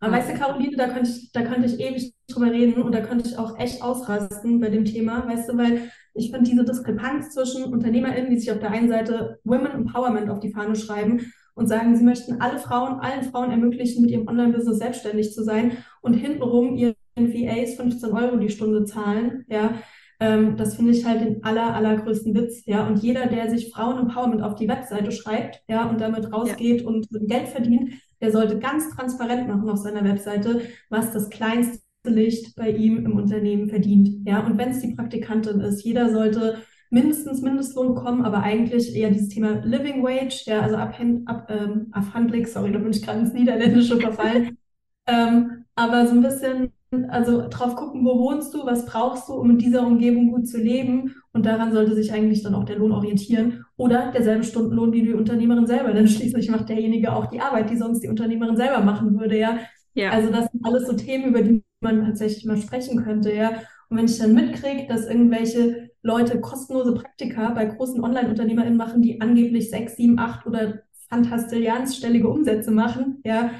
[0.00, 3.00] Aber weißt du, Caroline, da könnte ich, da könnte ich ewig drüber reden und da
[3.00, 7.30] könnte ich auch echt ausrasten bei dem Thema, weißt du, weil ich finde diese Diskrepanz
[7.30, 11.68] zwischen UnternehmerInnen, die sich auf der einen Seite Women Empowerment auf die Fahne schreiben und
[11.68, 16.14] sagen, sie möchten alle Frauen, allen Frauen ermöglichen, mit ihrem Online-Business selbstständig zu sein und
[16.14, 19.74] hintenrum ihren VAs 15 Euro die Stunde zahlen, ja,
[20.20, 22.86] ähm, das finde ich halt den aller, allergrößten Witz, ja.
[22.86, 26.86] Und jeder, der sich Frauen-Empowerment auf die Webseite schreibt, ja, und damit rausgeht ja.
[26.86, 27.90] und Geld verdient,
[28.20, 33.16] der sollte ganz transparent machen auf seiner Webseite, was das kleinste Licht bei ihm im
[33.16, 34.44] Unternehmen verdient, ja.
[34.44, 36.58] Und wenn es die Praktikantin ist, jeder sollte
[36.90, 41.88] mindestens Mindestlohn bekommen, aber eigentlich eher dieses Thema Living Wage, ja, also abhand, ab, ähm,
[41.90, 44.56] abhandlich, sorry, da bin ich gerade ins Niederländische verfallen.
[45.06, 46.72] ähm, aber so ein bisschen,
[47.10, 50.58] also drauf gucken, wo wohnst du, was brauchst du, um in dieser Umgebung gut zu
[50.58, 51.14] leben.
[51.32, 53.64] Und daran sollte sich eigentlich dann auch der Lohn orientieren.
[53.76, 55.92] Oder derselbe Stundenlohn wie die Unternehmerin selber.
[55.92, 59.58] Denn schließlich macht derjenige auch die Arbeit, die sonst die Unternehmerin selber machen würde, ja.
[59.94, 60.10] ja.
[60.10, 63.50] Also das sind alles so Themen, über die man tatsächlich mal sprechen könnte, ja.
[63.88, 69.20] Und wenn ich dann mitkriege, dass irgendwelche Leute kostenlose Praktika bei großen Online-UnternehmerInnen machen, die
[69.20, 73.50] angeblich sechs, sieben, acht oder fantastilliansstellige Umsätze machen, ja,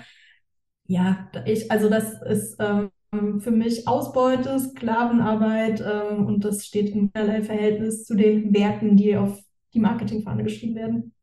[0.87, 2.91] ja, ich, also das ist ähm,
[3.41, 9.17] für mich Ausbeute, Sklavenarbeit ähm, und das steht in keinerlei Verhältnis zu den Werten, die
[9.17, 9.41] auf
[9.73, 11.15] die Marketingfahne geschrieben werden.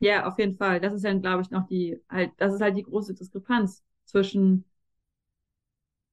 [0.00, 0.80] Ja, auf jeden Fall.
[0.80, 4.64] Das ist dann, glaube ich, noch die, halt, das ist halt die große Diskrepanz zwischen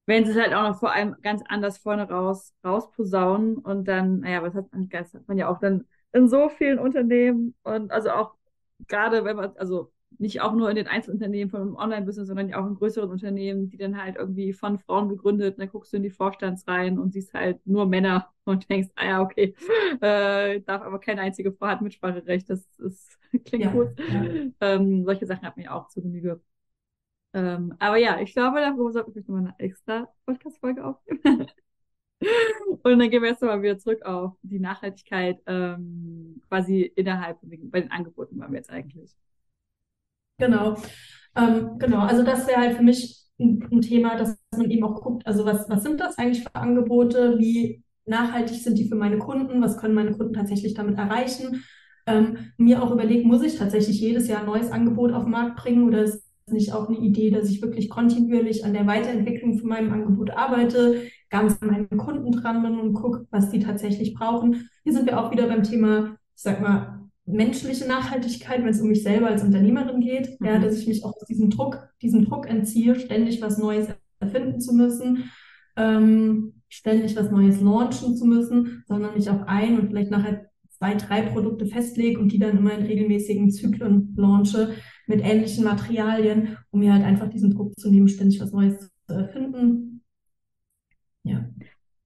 [0.05, 4.19] wenn sie es halt auch noch vor allem ganz anders vorne raus rausposaunen und dann,
[4.21, 7.91] naja, was hat man, das hat man ja auch dann in so vielen Unternehmen und
[7.91, 8.35] also auch
[8.87, 12.67] gerade wenn man, also nicht auch nur in den Einzelunternehmen von einem Online-Business, sondern auch
[12.67, 16.03] in größeren Unternehmen, die dann halt irgendwie von Frauen gegründet, und dann guckst du in
[16.03, 19.55] die Vorstandsreihen und siehst halt nur Männer und denkst, ah ja, okay,
[20.01, 23.89] äh, darf aber keine einzige Frau hat Mitspracherecht, das ist, klingt ja, gut.
[23.99, 24.25] Ja.
[24.61, 26.41] Ähm, solche Sachen hat ja auch zu Genüge.
[27.33, 31.47] Ähm, aber ja, ich glaube, darüber sollten wir nochmal eine extra Podcast-Folge aufnehmen.
[32.83, 37.81] Und dann gehen wir erst mal wieder zurück auf die Nachhaltigkeit ähm, quasi innerhalb bei
[37.81, 39.15] den Angeboten waren wir jetzt eigentlich.
[40.37, 40.77] Genau.
[41.35, 45.01] Ähm, genau, also das wäre halt für mich ein, ein, Thema, dass man eben auch
[45.01, 49.17] guckt, also was, was sind das eigentlich für Angebote, wie nachhaltig sind die für meine
[49.17, 51.63] Kunden, was können meine Kunden tatsächlich damit erreichen.
[52.07, 55.57] Ähm, mir auch überlegt, muss ich tatsächlich jedes Jahr ein neues Angebot auf den Markt
[55.57, 59.69] bringen oder ist nicht auch eine Idee, dass ich wirklich kontinuierlich an der Weiterentwicklung von
[59.69, 64.69] meinem Angebot arbeite, ganz an meinen Kunden dran bin und gucke, was die tatsächlich brauchen.
[64.83, 67.00] Hier sind wir auch wieder beim Thema, ich sag mal,
[67.31, 70.47] menschliche Nachhaltigkeit, wenn es um mich selber als Unternehmerin geht, mhm.
[70.47, 73.87] ja, dass ich mich auch aus diesem Druck, diesem Druck entziehe, ständig was Neues
[74.19, 75.31] erfinden zu müssen,
[75.75, 80.95] ähm, ständig was Neues launchen zu müssen, sondern mich auf ein und vielleicht nachher zwei,
[80.95, 84.75] drei Produkte festlege und die dann immer in regelmäßigen Zyklen launche
[85.07, 89.13] mit ähnlichen Materialien, um mir halt einfach diesen Druck zu nehmen, ständig was Neues zu
[89.13, 90.03] erfinden.
[91.23, 91.49] Ja.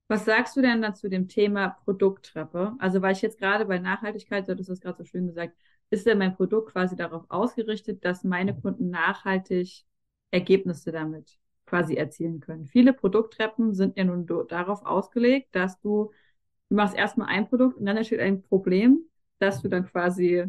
[0.08, 2.76] Was sagst du denn dazu dem Thema Produkttreppe?
[2.80, 5.56] Also, weil ich jetzt gerade bei Nachhaltigkeit, du hattest das gerade so schön gesagt,
[5.90, 9.84] ist denn mein Produkt quasi darauf ausgerichtet, dass meine Kunden nachhaltig
[10.32, 12.66] Ergebnisse damit quasi erzielen können?
[12.66, 16.12] Viele Produkttreppen sind ja nun darauf ausgelegt, dass du
[16.70, 19.00] du machst erstmal ein Produkt und dann entsteht ein Problem,
[19.40, 20.46] dass du dann quasi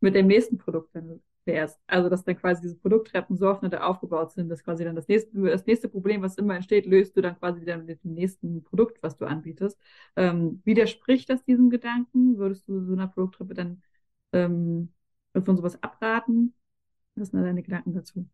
[0.00, 1.22] mit dem nächsten Produkt dann
[1.52, 1.78] wärst.
[1.86, 5.30] Also, dass dann quasi diese Produkttreppen so aufeinander aufgebaut sind, dass quasi dann das nächste,
[5.42, 9.02] das nächste Problem, was immer entsteht, löst du dann quasi wieder mit dem nächsten Produkt,
[9.02, 9.78] was du anbietest.
[10.16, 12.38] Ähm, widerspricht das diesem Gedanken?
[12.38, 13.82] Würdest du so einer Produkttreppe dann
[14.32, 14.92] ähm,
[15.44, 16.54] von sowas abraten?
[17.16, 18.26] Was sind deine Gedanken dazu?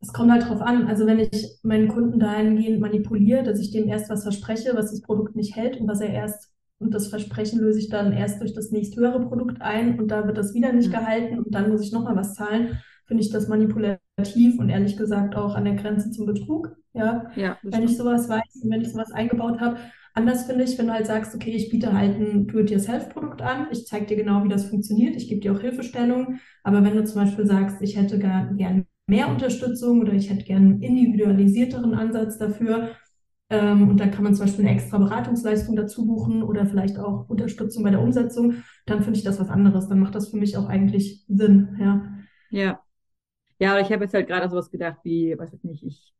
[0.00, 0.86] Es kommt halt drauf an.
[0.86, 5.02] Also wenn ich meinen Kunden dahingehend manipuliere, dass ich dem erst was verspreche, was das
[5.02, 8.52] Produkt nicht hält und was er erst und das Versprechen löse ich dann erst durch
[8.52, 11.92] das nächsthöhere Produkt ein und da wird das wieder nicht gehalten und dann muss ich
[11.92, 16.26] nochmal was zahlen, finde ich das manipulativ und ehrlich gesagt auch an der Grenze zum
[16.26, 16.76] Betrug.
[16.92, 17.90] Ja, ja wenn stimmt.
[17.90, 19.78] ich sowas weiß und wenn ich sowas eingebaut habe.
[20.16, 23.84] Anders finde ich, wenn du halt sagst, okay, ich biete halt ein Do-it-yourself-Produkt an, ich
[23.86, 27.22] zeige dir genau, wie das funktioniert, ich gebe dir auch Hilfestellung, aber wenn du zum
[27.22, 32.90] Beispiel sagst, ich hätte gerne mehr Unterstützung oder ich hätte gerne einen individualisierteren Ansatz dafür.
[33.50, 37.28] Ähm, und da kann man zum Beispiel eine extra Beratungsleistung dazu buchen oder vielleicht auch
[37.28, 38.62] Unterstützung bei der Umsetzung.
[38.86, 39.88] Dann finde ich das was anderes.
[39.88, 41.76] Dann macht das für mich auch eigentlich Sinn.
[41.80, 42.10] Ja.
[42.50, 42.80] Ja.
[43.60, 46.14] Ja, aber ich habe jetzt halt gerade sowas gedacht wie, weiß ich nicht, ich,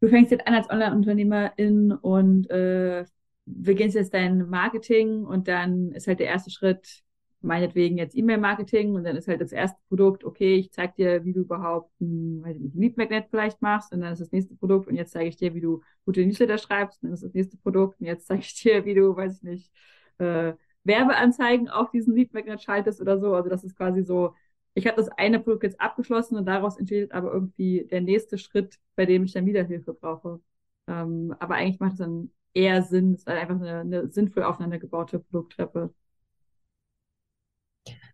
[0.00, 3.04] du fängst jetzt an als Online-Unternehmerin und äh,
[3.46, 7.02] beginnst jetzt dein Marketing und dann ist halt der erste Schritt,
[7.42, 11.32] meinetwegen jetzt E-Mail-Marketing und dann ist halt das erste Produkt, okay, ich zeige dir, wie
[11.32, 14.88] du überhaupt ein, weiß nicht, ein Lead-Magnet vielleicht machst und dann ist das nächste Produkt
[14.88, 17.56] und jetzt zeige ich dir, wie du gute Newsletter schreibst und dann ist das nächste
[17.58, 19.72] Produkt und jetzt zeige ich dir, wie du, weiß ich nicht,
[20.18, 20.52] äh,
[20.84, 23.34] Werbeanzeigen auf diesen Lead-Magnet schaltest oder so.
[23.34, 24.34] Also das ist quasi so,
[24.74, 28.78] ich habe das eine Produkt jetzt abgeschlossen und daraus entsteht aber irgendwie der nächste Schritt,
[28.96, 30.40] bei dem ich dann wieder Hilfe brauche.
[30.86, 34.78] Ähm, aber eigentlich macht es dann eher Sinn, es ist einfach eine, eine sinnvoll aufeinander
[34.78, 35.92] gebaute Produkttreppe.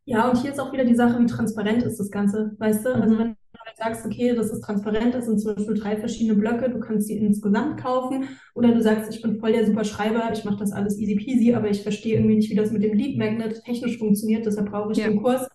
[0.09, 2.95] Ja, und hier ist auch wieder die Sache, wie transparent ist das Ganze, weißt du?
[2.95, 3.19] Also Mhm.
[3.19, 3.35] wenn du
[3.77, 7.17] sagst, okay, das ist transparent, das sind zum Beispiel drei verschiedene Blöcke, du kannst die
[7.19, 10.97] insgesamt kaufen, oder du sagst, ich bin voll der super Schreiber, ich mache das alles
[10.99, 14.47] easy peasy, aber ich verstehe irgendwie nicht, wie das mit dem Lead Magnet technisch funktioniert,
[14.47, 15.09] deshalb brauche ich Ja.
[15.09, 15.49] den Kurs.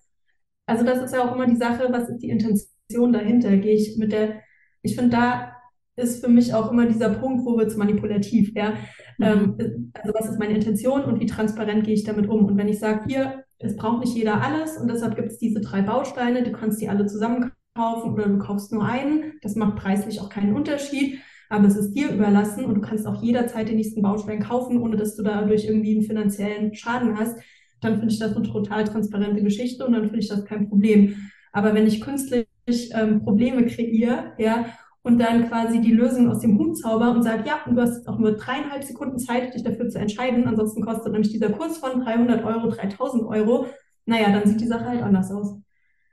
[0.65, 3.57] Also das ist ja auch immer die Sache, was ist die Intention dahinter?
[3.57, 4.41] Gehe ich mit der,
[4.83, 5.53] ich finde, da
[5.95, 8.73] ist für mich auch immer dieser Punkt, wo wird es manipulativ, ja?
[9.17, 9.25] Mhm.
[9.25, 12.45] Ähm, also was ist meine Intention und wie transparent gehe ich damit um?
[12.45, 15.61] Und wenn ich sage, hier, es braucht nicht jeder alles und deshalb gibt es diese
[15.61, 19.77] drei Bausteine, du kannst die alle zusammen kaufen oder du kaufst nur einen, das macht
[19.77, 23.75] preislich auch keinen Unterschied, aber es ist dir überlassen und du kannst auch jederzeit den
[23.75, 27.37] nächsten Baustein kaufen, ohne dass du dadurch irgendwie einen finanziellen Schaden hast,
[27.81, 31.15] dann finde ich das eine total transparente Geschichte und dann finde ich das kein Problem.
[31.51, 32.47] Aber wenn ich künstlich
[32.93, 34.65] ähm, Probleme kreiere, ja,
[35.03, 38.07] und dann quasi die Lösung aus dem Hut zauber und sage, ja, und du hast
[38.07, 40.47] auch nur dreieinhalb Sekunden Zeit, dich dafür zu entscheiden.
[40.47, 43.67] Ansonsten kostet nämlich dieser Kurs von 300 Euro 3000 Euro.
[44.05, 45.57] Naja, dann sieht die Sache halt anders aus.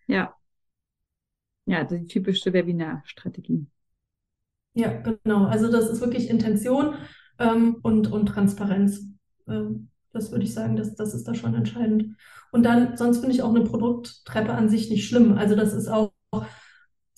[0.07, 0.35] Ja.
[1.67, 3.67] Ja, die typische Webinarstrategie.
[4.73, 5.45] Ja, genau.
[5.47, 6.95] Also das ist wirklich Intention
[7.39, 9.07] ähm, und, und Transparenz.
[9.47, 12.17] Ähm, das würde ich sagen, das, das ist da schon entscheidend.
[12.53, 15.37] Und dann, sonst finde ich auch eine Produkttreppe an sich nicht schlimm.
[15.37, 16.13] Also das ist auch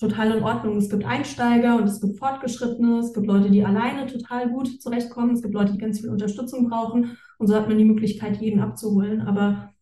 [0.01, 0.78] total in Ordnung.
[0.78, 5.34] Es gibt Einsteiger und es gibt Fortgeschrittene, es gibt Leute, die alleine total gut zurechtkommen,
[5.34, 8.61] es gibt Leute, die ganz viel Unterstützung brauchen und so hat man die Möglichkeit, jeden
[8.61, 9.20] abzuholen.
[9.20, 9.74] Aber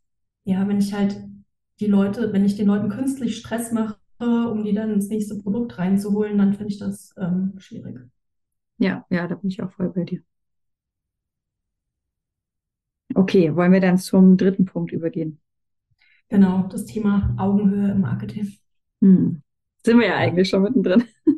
[0.45, 1.17] ja, wenn ich halt
[1.81, 5.79] die Leute, wenn ich den Leuten künstlich Stress mache, um die dann ins nächste Produkt
[5.79, 8.01] reinzuholen, dann finde ich das ähm, schwierig.
[8.79, 10.23] Ja, ja, da bin ich auch voll bei dir.
[13.15, 15.41] Okay, wollen wir dann zum dritten Punkt übergehen?
[16.29, 18.59] Genau, das Thema Augenhöhe im Marketing.
[19.01, 19.43] Hm.
[19.89, 21.05] Sind wir ja eigentlich schon mittendrin.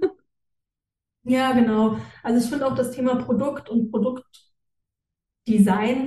[1.24, 1.96] Ja, genau.
[2.22, 4.51] Also ich finde auch das Thema Produkt und Produktdesign,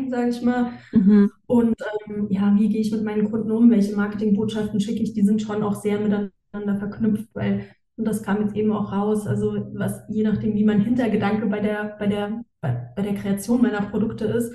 [0.10, 1.32] sage ich mal, Mhm.
[1.48, 1.76] und
[2.08, 5.42] ähm, ja, wie gehe ich mit meinen Kunden um, welche Marketingbotschaften schicke ich, die sind
[5.42, 7.66] schon auch sehr miteinander verknüpft, weil,
[7.98, 11.60] und das kam jetzt eben auch raus, also was, je nachdem, wie mein Hintergedanke bei
[11.60, 14.54] der, bei der, bei, bei der Kreation meiner Produkte ist,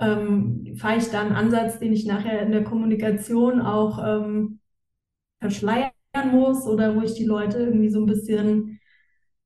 [0.00, 4.60] ähm, fahre ich da einen Ansatz, den ich nachher in der Kommunikation auch ähm,
[5.40, 5.90] verschleiern
[6.24, 8.80] muss oder wo ich die Leute irgendwie so ein bisschen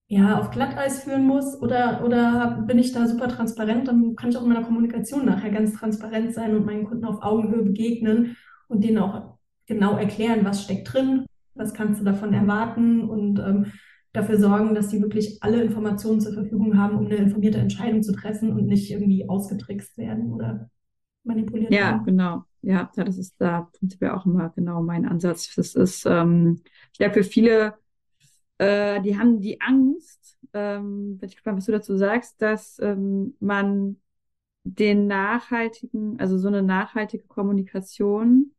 [0.08, 4.36] ja, auf Glatteis führen muss oder, oder bin ich da super transparent, dann kann ich
[4.36, 8.82] auch in meiner Kommunikation nachher ganz transparent sein und meinen Kunden auf Augenhöhe begegnen und
[8.82, 13.66] denen auch genau erklären, was steckt drin, was kannst du davon erwarten und ähm,
[14.12, 18.12] dafür sorgen, dass die wirklich alle Informationen zur Verfügung haben, um eine informierte Entscheidung zu
[18.12, 20.70] treffen und nicht irgendwie ausgetrickst werden oder
[21.24, 22.04] manipuliert Ja, werden.
[22.04, 22.44] genau.
[22.62, 25.54] Ja, ja, das ist da prinzipiell auch immer genau mein Ansatz.
[25.54, 26.62] Das ist, ähm,
[26.92, 27.74] ich glaube, für viele,
[28.58, 33.36] äh, die haben die Angst, ähm, bin ich gespannt, was du dazu sagst, dass ähm,
[33.40, 33.98] man
[34.64, 38.52] den nachhaltigen, also so eine nachhaltige Kommunikation,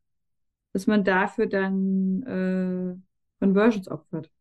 [0.74, 2.98] dass man dafür dann äh,
[3.46, 4.32] Conversions opfert.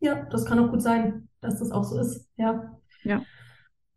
[0.00, 2.28] Ja, das kann auch gut sein, dass das auch so ist.
[2.36, 2.78] Ja.
[3.02, 3.26] Ja.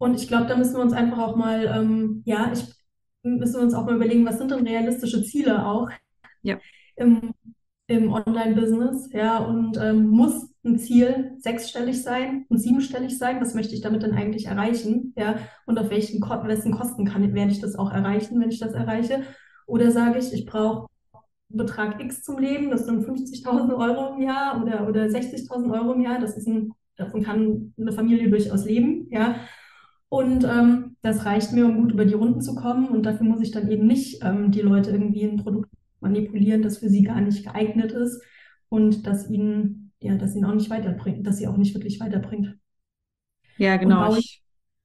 [0.04, 2.66] Und ich glaube, da müssen wir uns einfach auch mal, ähm, ja, ich
[3.24, 5.90] müssen wir uns auch mal überlegen, was sind denn realistische Ziele auch
[6.42, 6.60] Ja.
[6.98, 7.32] im,
[7.88, 13.40] im Online-Business, ja, und ähm, muss ein Ziel sechsstellig sein und siebenstellig sein?
[13.40, 15.14] Was möchte ich damit denn eigentlich erreichen?
[15.18, 18.74] Ja, und auf welchen, wessen Kosten kann, werde ich das auch erreichen, wenn ich das
[18.74, 19.24] erreiche?
[19.68, 20.88] Oder sage ich, ich brauche
[21.50, 26.02] Betrag X zum Leben, das sind 50.000 Euro im Jahr oder, oder 60.000 Euro im
[26.02, 29.36] Jahr, das ist ein, davon kann eine Familie durchaus leben, ja.
[30.14, 32.90] Und ähm, das reicht mir, um gut über die Runden zu kommen.
[32.90, 36.78] Und dafür muss ich dann eben nicht ähm, die Leute irgendwie ein Produkt manipulieren, das
[36.78, 38.22] für sie gar nicht geeignet ist
[38.70, 42.56] und das ihnen, ja, das ihnen auch nicht weiterbringt, dass sie auch nicht wirklich weiterbringt.
[43.58, 44.08] Ja, Und genau.
[44.08, 44.44] baue Ich,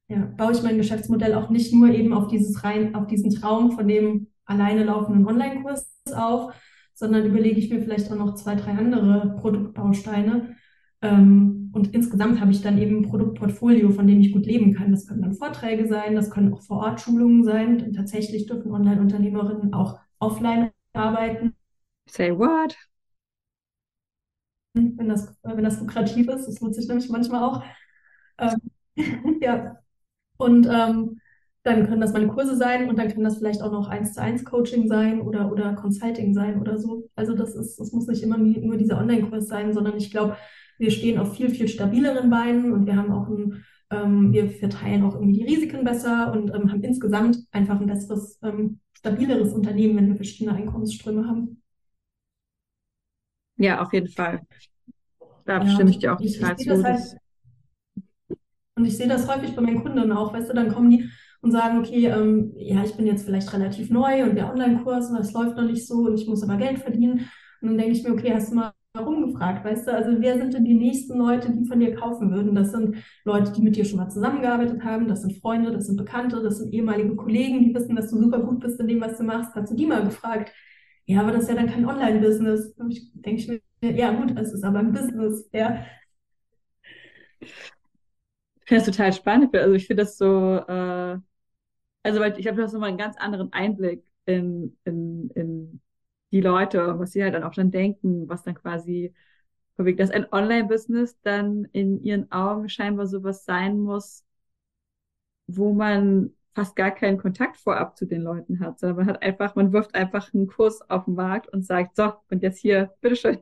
[0.09, 3.31] ich, ja, baue ich mein Geschäftsmodell auch nicht nur eben auf dieses rein, auf diesen
[3.31, 6.55] Traum von dem alleine laufenden Online-Kurs auf,
[6.95, 10.57] sondern überlege ich mir vielleicht auch noch zwei, drei andere Produktbausteine.
[11.03, 14.91] Ähm, und insgesamt habe ich dann eben ein Produktportfolio, von dem ich gut leben kann.
[14.91, 17.79] Das können dann Vorträge sein, das können auch Vor-Ort-Schulungen sein.
[17.79, 21.55] Denn tatsächlich dürfen Online-Unternehmerinnen auch offline arbeiten,
[22.07, 22.77] say what?
[24.75, 26.47] wenn das, wenn das lukrativ ist.
[26.47, 27.63] Das nutze ich nämlich manchmal auch.
[28.39, 28.61] Ähm,
[29.41, 29.79] ja.
[30.37, 31.21] Und ähm,
[31.65, 34.23] dann können das meine Kurse sein und dann kann das vielleicht auch noch eins zu
[34.23, 37.11] eins Coaching sein oder, oder Consulting sein oder so.
[37.17, 40.37] Also das ist, das muss nicht immer nur dieser Online-Kurs sein, sondern ich glaube,
[40.79, 45.05] wir stehen auf viel, viel stabileren Beinen und wir haben auch ein, ähm, wir verteilen
[45.05, 49.97] auch irgendwie die Risiken besser und ähm, haben insgesamt einfach ein besseres, ähm, stabileres Unternehmen,
[49.97, 51.63] wenn wir verschiedene Einkommensströme haben.
[53.57, 54.41] Ja, auf jeden Fall.
[55.45, 56.83] Da ja, stimme ich dir auch total zu.
[56.85, 57.19] Halt,
[58.77, 61.11] und ich sehe das häufig bei meinen Kunden auch, weißt du, dann kommen die
[61.41, 65.33] und sagen, okay, ähm, ja, ich bin jetzt vielleicht relativ neu und der Online-Kurs das
[65.33, 67.29] läuft noch nicht so und ich muss aber Geld verdienen.
[67.61, 69.93] Und dann denke ich mir, okay, hast du mal rumgefragt, weißt du?
[69.93, 72.55] Also wer sind denn die nächsten Leute, die von dir kaufen würden?
[72.55, 75.97] Das sind Leute, die mit dir schon mal zusammengearbeitet haben, das sind Freunde, das sind
[75.97, 79.19] Bekannte, das sind ehemalige Kollegen, die wissen, dass du super gut bist in dem, was
[79.19, 79.55] du machst.
[79.55, 80.53] Hast du die mal gefragt?
[81.07, 82.75] Ja, aber das ist ja dann kein Online-Business.
[82.91, 85.85] Ich denke ich mir, ja gut, es ist aber ein Business, ja.
[87.41, 89.57] Ich finde das total spannend.
[89.57, 91.19] Also ich finde das so, äh,
[92.03, 95.81] also weil ich habe das nochmal einen ganz anderen Einblick in, in, in
[96.33, 99.15] die Leute, was sie halt dann auch dann denken, was dann quasi,
[99.77, 104.25] dass ein Online-Business dann in ihren Augen scheinbar sowas sein muss,
[105.47, 109.55] wo man fast gar keinen Kontakt vorab zu den Leuten hat, sondern man hat einfach,
[109.55, 113.39] man wirft einfach einen Kurs auf den Markt und sagt, so, und jetzt hier, bitteschön.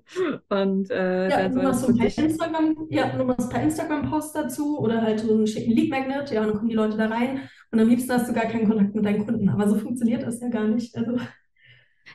[0.50, 4.32] Und äh, ja, du machst so ein paar Instagram, ja, du machst ein paar Instagram-Posts
[4.34, 7.48] dazu oder halt so einen schicken Lead-Magnet, ja, und dann kommen die Leute da rein
[7.70, 9.48] und am liebsten hast du gar keinen Kontakt mit deinen Kunden.
[9.48, 10.94] Aber so funktioniert das ja gar nicht.
[10.94, 11.16] Also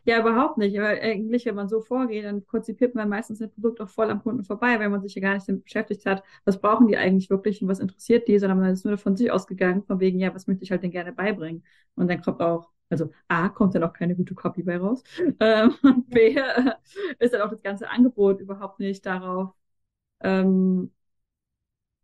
[0.05, 0.77] ja, überhaupt nicht.
[0.79, 4.21] Aber eigentlich, wenn man so vorgeht, dann konzipiert man meistens ein Produkt auch voll am
[4.23, 7.29] Kunden vorbei, weil man sich ja gar nicht damit beschäftigt hat, was brauchen die eigentlich
[7.29, 10.33] wirklich und was interessiert die, sondern man ist nur von sich ausgegangen, von wegen, ja,
[10.33, 11.63] was möchte ich halt denn gerne beibringen?
[11.95, 15.03] Und dann kommt auch, also A, kommt dann auch keine gute Copy bei raus.
[15.39, 16.35] Ähm, und B,
[17.19, 19.53] ist dann auch das ganze Angebot überhaupt nicht darauf,
[20.21, 20.91] ähm,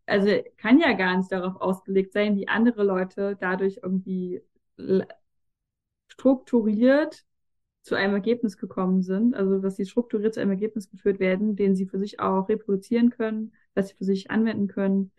[0.06, 0.28] also
[0.58, 4.42] kann ja gar nicht darauf ausgelegt sein, wie andere Leute dadurch irgendwie
[6.10, 7.26] strukturiert
[7.88, 11.76] zu einem Ergebnis gekommen sind, also dass sie strukturiert zu einem Ergebnis geführt werden, den
[11.76, 15.12] sie für sich auch reproduzieren können, dass sie für sich anwenden können.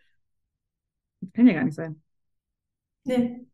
[1.21, 2.03] Das kann ja gar nicht sein.
[3.05, 3.49] Nee.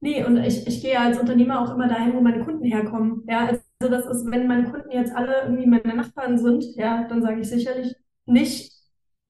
[0.00, 3.22] Nee, und ich, ich gehe als Unternehmer auch immer dahin, wo meine Kunden herkommen.
[3.28, 7.22] Ja, also das ist, wenn meine Kunden jetzt alle irgendwie meine Nachbarn sind, ja, dann
[7.22, 7.94] sage ich sicherlich
[8.26, 8.72] nicht,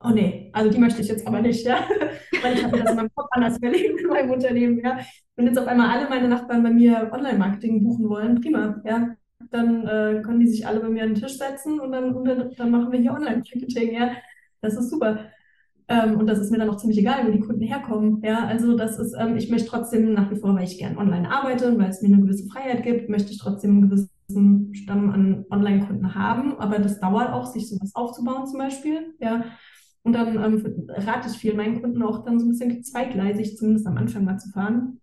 [0.01, 1.85] oh nee, also die möchte ich jetzt aber nicht, ja.
[2.43, 4.99] Weil ich habe das in meinem Kopf anders überlegt in meinem Unternehmen, ja.
[5.37, 9.17] Wenn jetzt auf einmal alle meine Nachbarn bei mir Online-Marketing buchen wollen, prima, ja.
[9.51, 12.25] Dann äh, können die sich alle bei mir an den Tisch setzen und dann, und
[12.25, 14.13] dann, dann machen wir hier Online-Marketing, ja.
[14.61, 15.19] Das ist super.
[15.89, 18.23] Ähm, und das ist mir dann auch ziemlich egal, wo die Kunden herkommen.
[18.23, 21.31] Ja, also das ist, ähm, ich möchte trotzdem nach wie vor, weil ich gern online
[21.31, 25.45] arbeite, weil es mir eine gewisse Freiheit gibt, möchte ich trotzdem einen gewissen Stamm an
[25.51, 26.59] Online-Kunden haben.
[26.59, 29.15] Aber das dauert auch, sich sowas aufzubauen zum Beispiel.
[29.21, 29.45] Ja,
[30.05, 33.87] und dann ähm, rate ich viel meinen Kunden auch dann so ein bisschen zweigleisig, zumindest
[33.87, 35.01] am Anfang mal zu fahren.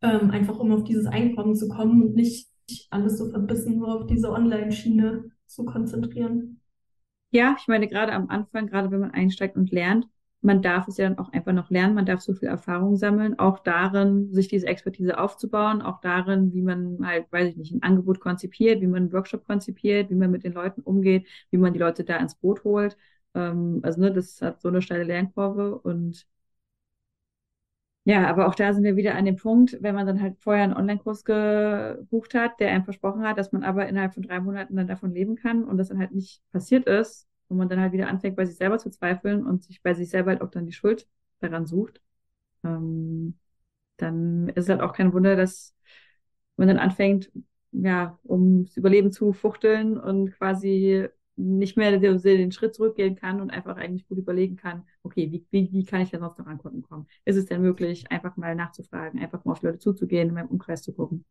[0.00, 2.48] Ähm, einfach um auf dieses Einkommen zu kommen und nicht
[2.90, 6.60] alles so verbissen nur auf diese Online-Schiene zu konzentrieren.
[7.30, 10.06] Ja, ich meine, gerade am Anfang, gerade wenn man einsteigt und lernt,
[10.42, 13.38] man darf es ja dann auch einfach noch lernen, man darf so viel Erfahrung sammeln,
[13.38, 17.82] auch darin, sich diese Expertise aufzubauen, auch darin, wie man halt, weiß ich nicht, ein
[17.82, 21.72] Angebot konzipiert, wie man einen Workshop konzipiert, wie man mit den Leuten umgeht, wie man
[21.72, 22.96] die Leute da ins Boot holt.
[23.34, 26.26] Ähm, also ne, das hat so eine steile Lernkurve und
[28.04, 30.64] ja, aber auch da sind wir wieder an dem Punkt, wenn man dann halt vorher
[30.64, 34.74] einen Online-Kurs gebucht hat, der einem versprochen hat, dass man aber innerhalb von drei Monaten
[34.76, 37.92] dann davon leben kann und das dann halt nicht passiert ist, wo man dann halt
[37.92, 40.66] wieder anfängt, bei sich selber zu zweifeln und sich bei sich selber halt auch dann
[40.66, 41.06] die Schuld
[41.40, 42.00] daran sucht,
[42.64, 43.38] ähm,
[43.98, 45.76] dann ist es halt auch kein Wunder, dass
[46.56, 47.32] man dann anfängt,
[47.72, 53.76] ja, ums Überleben zu fuchteln und quasi nicht mehr den Schritt zurückgehen kann und einfach
[53.76, 56.82] eigentlich gut überlegen kann, okay, wie, wie, wie kann ich denn sonst noch an Kunden
[56.82, 57.06] kommen?
[57.24, 60.82] Ist es denn möglich, einfach mal nachzufragen, einfach mal auf Leute zuzugehen, in meinem Umkreis
[60.82, 61.24] zu gucken?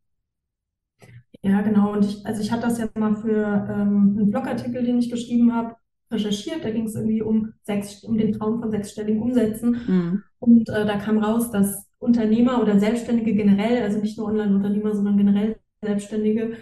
[1.42, 1.92] Ja, genau.
[1.92, 5.52] Und ich, also ich hatte das ja mal für ähm, einen Blogartikel, den ich geschrieben
[5.52, 5.76] habe,
[6.10, 6.64] recherchiert.
[6.64, 9.70] Da ging es irgendwie um sechs, um den Traum von sechsstelligen Umsätzen.
[9.86, 10.22] Mhm.
[10.38, 15.16] Und äh, da kam raus, dass Unternehmer oder Selbstständige generell, also nicht nur Online-Unternehmer, sondern
[15.16, 16.56] generell Selbstständige,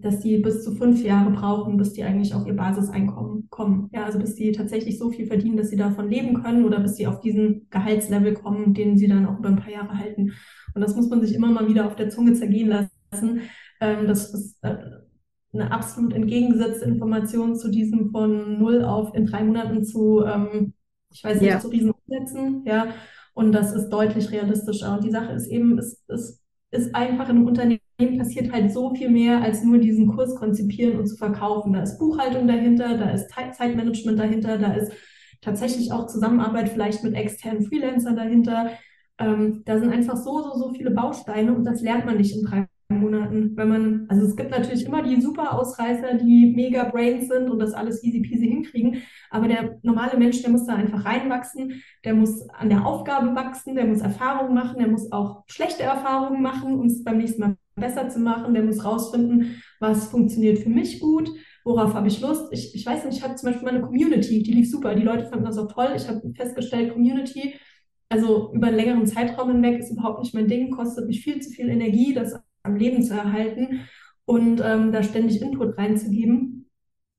[0.00, 3.90] dass die bis zu fünf Jahre brauchen, bis die eigentlich auf ihr Basiseinkommen kommen.
[3.92, 6.96] Ja, also bis die tatsächlich so viel verdienen, dass sie davon leben können oder bis
[6.96, 10.32] sie auf diesen Gehaltslevel kommen, den sie dann auch über ein paar Jahre halten.
[10.74, 13.42] Und das muss man sich immer mal wieder auf der Zunge zergehen lassen.
[13.80, 14.76] Ähm, das ist äh,
[15.52, 20.72] eine absolut entgegengesetzte Information zu diesem von null auf in drei Monaten zu, ähm,
[21.12, 21.60] ich weiß nicht, ja.
[21.60, 22.62] zu riesen Umsätzen.
[22.66, 22.88] Ja,
[23.34, 24.94] und das ist deutlich realistischer.
[24.94, 26.43] Und die Sache ist eben, es, es
[26.74, 27.80] ist einfach in einem Unternehmen
[28.18, 31.72] passiert halt so viel mehr, als nur diesen Kurs konzipieren und zu verkaufen.
[31.72, 34.92] Da ist Buchhaltung dahinter, da ist Zeitmanagement dahinter, da ist
[35.40, 38.70] tatsächlich auch Zusammenarbeit vielleicht mit externen Freelancern dahinter.
[39.18, 42.44] Ähm, da sind einfach so, so, so viele Bausteine und das lernt man nicht in
[42.44, 47.28] drei Monaten, wenn man, also es gibt natürlich immer die super Ausreißer, die mega Brains
[47.28, 51.04] sind und das alles easy peasy hinkriegen, aber der normale Mensch, der muss da einfach
[51.04, 55.82] reinwachsen, der muss an der Aufgabe wachsen, der muss Erfahrungen machen, der muss auch schlechte
[55.82, 60.58] Erfahrungen machen, um es beim nächsten Mal besser zu machen, der muss rausfinden, was funktioniert
[60.58, 61.30] für mich gut,
[61.64, 62.52] worauf habe ich Lust.
[62.52, 65.26] Ich, ich weiß nicht, ich habe zum Beispiel meine Community, die lief super, die Leute
[65.26, 65.92] fanden das auch toll.
[65.96, 67.54] Ich habe festgestellt, Community,
[68.08, 71.50] also über einen längeren Zeitraum hinweg ist überhaupt nicht mein Ding, kostet mich viel zu
[71.50, 73.88] viel Energie, das am Leben zu erhalten
[74.24, 76.70] und ähm, da ständig Input reinzugeben,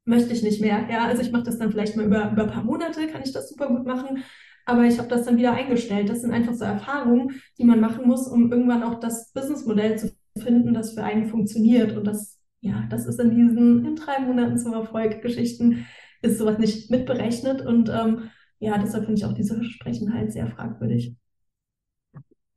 [0.04, 0.88] möchte ich nicht mehr.
[0.90, 3.32] Ja, also ich mache das dann vielleicht mal über, über ein paar Monate, kann ich
[3.32, 4.24] das super gut machen,
[4.66, 6.10] aber ich habe das dann wieder eingestellt.
[6.10, 10.12] Das sind einfach so Erfahrungen, die man machen muss, um irgendwann auch das Businessmodell zu
[10.38, 11.96] finden, das für einen funktioniert.
[11.96, 15.86] Und das, ja, das ist in diesen in drei Monaten zum Erfolg Geschichten,
[16.22, 17.62] ist sowas nicht mitberechnet.
[17.62, 18.30] Und ähm,
[18.60, 21.16] ja, deshalb finde ich auch diese Versprechen halt sehr fragwürdig.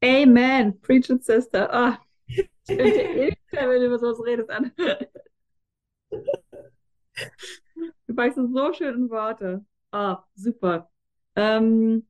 [0.02, 0.80] Amen.
[0.80, 1.68] Preach it, Sister.
[1.72, 2.07] Oh,
[2.68, 4.72] ich bin dir eh wenn du über sowas redest, Anne.
[8.06, 9.64] Du packst so schön in Worte.
[9.92, 10.90] Oh, super.
[11.36, 12.06] Ähm,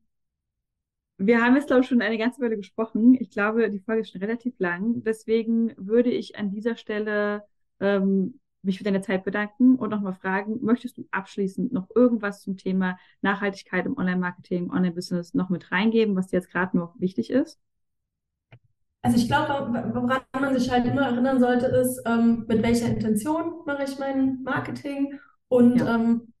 [1.17, 3.15] wir haben jetzt, glaube ich, schon eine ganze Weile gesprochen.
[3.19, 5.03] Ich glaube, die Folge ist schon relativ lang.
[5.03, 7.43] Deswegen würde ich an dieser Stelle
[7.79, 12.57] ähm, mich für deine Zeit bedanken und nochmal fragen, möchtest du abschließend noch irgendwas zum
[12.57, 17.59] Thema Nachhaltigkeit im Online-Marketing, Online-Business noch mit reingeben, was dir jetzt gerade noch wichtig ist?
[19.01, 23.61] Also ich glaube, woran man sich halt immer erinnern sollte, ist, ähm, mit welcher Intention
[23.65, 25.95] mache ich mein Marketing und ja.
[25.95, 26.33] Ähm,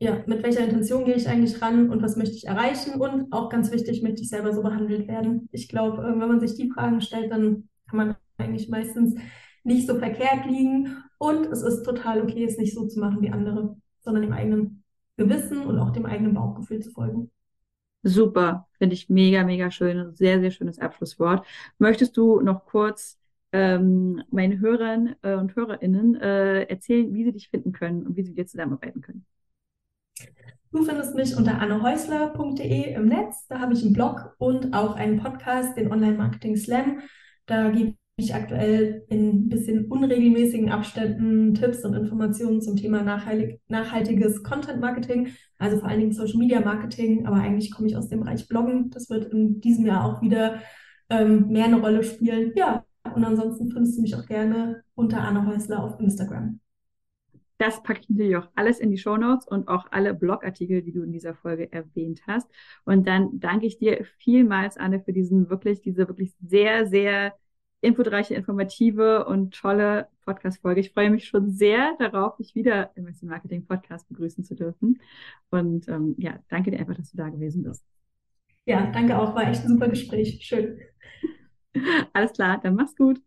[0.00, 3.48] ja, mit welcher Intention gehe ich eigentlich ran und was möchte ich erreichen und auch
[3.48, 5.48] ganz wichtig, möchte ich selber so behandelt werden.
[5.52, 9.14] Ich glaube, äh, wenn man sich die Fragen stellt, dann kann man eigentlich meistens
[9.62, 13.30] nicht so verkehrt liegen und es ist total okay, es nicht so zu machen wie
[13.30, 14.82] andere, sondern dem eigenen
[15.16, 17.30] Gewissen und auch dem eigenen Bauchgefühl zu folgen.
[18.06, 20.14] Super, finde ich mega, mega schön.
[20.14, 21.46] Sehr, sehr schönes Abschlusswort.
[21.78, 23.18] Möchtest du noch kurz
[23.52, 28.22] ähm, meinen Hörern äh, und HörerInnen äh, erzählen, wie sie dich finden können und wie
[28.22, 29.24] sie mit dir zusammenarbeiten können?
[30.70, 33.46] Du findest mich unter annehäusler.de im Netz.
[33.46, 37.00] Da habe ich einen Blog und auch einen Podcast, den Online Marketing Slam.
[37.46, 43.60] Da gebe ich aktuell in ein bisschen unregelmäßigen Abständen Tipps und Informationen zum Thema nachhaltig,
[43.68, 48.08] nachhaltiges Content Marketing, also vor allen Dingen Social Media Marketing, aber eigentlich komme ich aus
[48.08, 48.90] dem Bereich Bloggen.
[48.90, 50.60] Das wird in diesem Jahr auch wieder
[51.10, 52.52] ähm, mehr eine Rolle spielen.
[52.54, 52.84] Ja,
[53.14, 56.60] und ansonsten findest du mich auch gerne unter Anne Häusler auf Instagram.
[57.58, 60.92] Das packe ich natürlich auch alles in die Show Notes und auch alle Blogartikel, die
[60.92, 62.48] du in dieser Folge erwähnt hast.
[62.84, 67.34] Und dann danke ich dir vielmals, Anne, für diesen wirklich, diese wirklich sehr, sehr
[67.84, 70.80] inputreiche, informative und tolle Podcast-Folge.
[70.80, 75.00] Ich freue mich schon sehr darauf, dich wieder im Marketing Podcast begrüßen zu dürfen.
[75.50, 77.84] Und ähm, ja, danke dir einfach, dass du da gewesen bist.
[78.66, 79.34] Ja, danke auch.
[79.34, 80.38] War echt ein super Gespräch.
[80.42, 80.78] Schön.
[82.12, 83.20] Alles klar, dann mach's gut.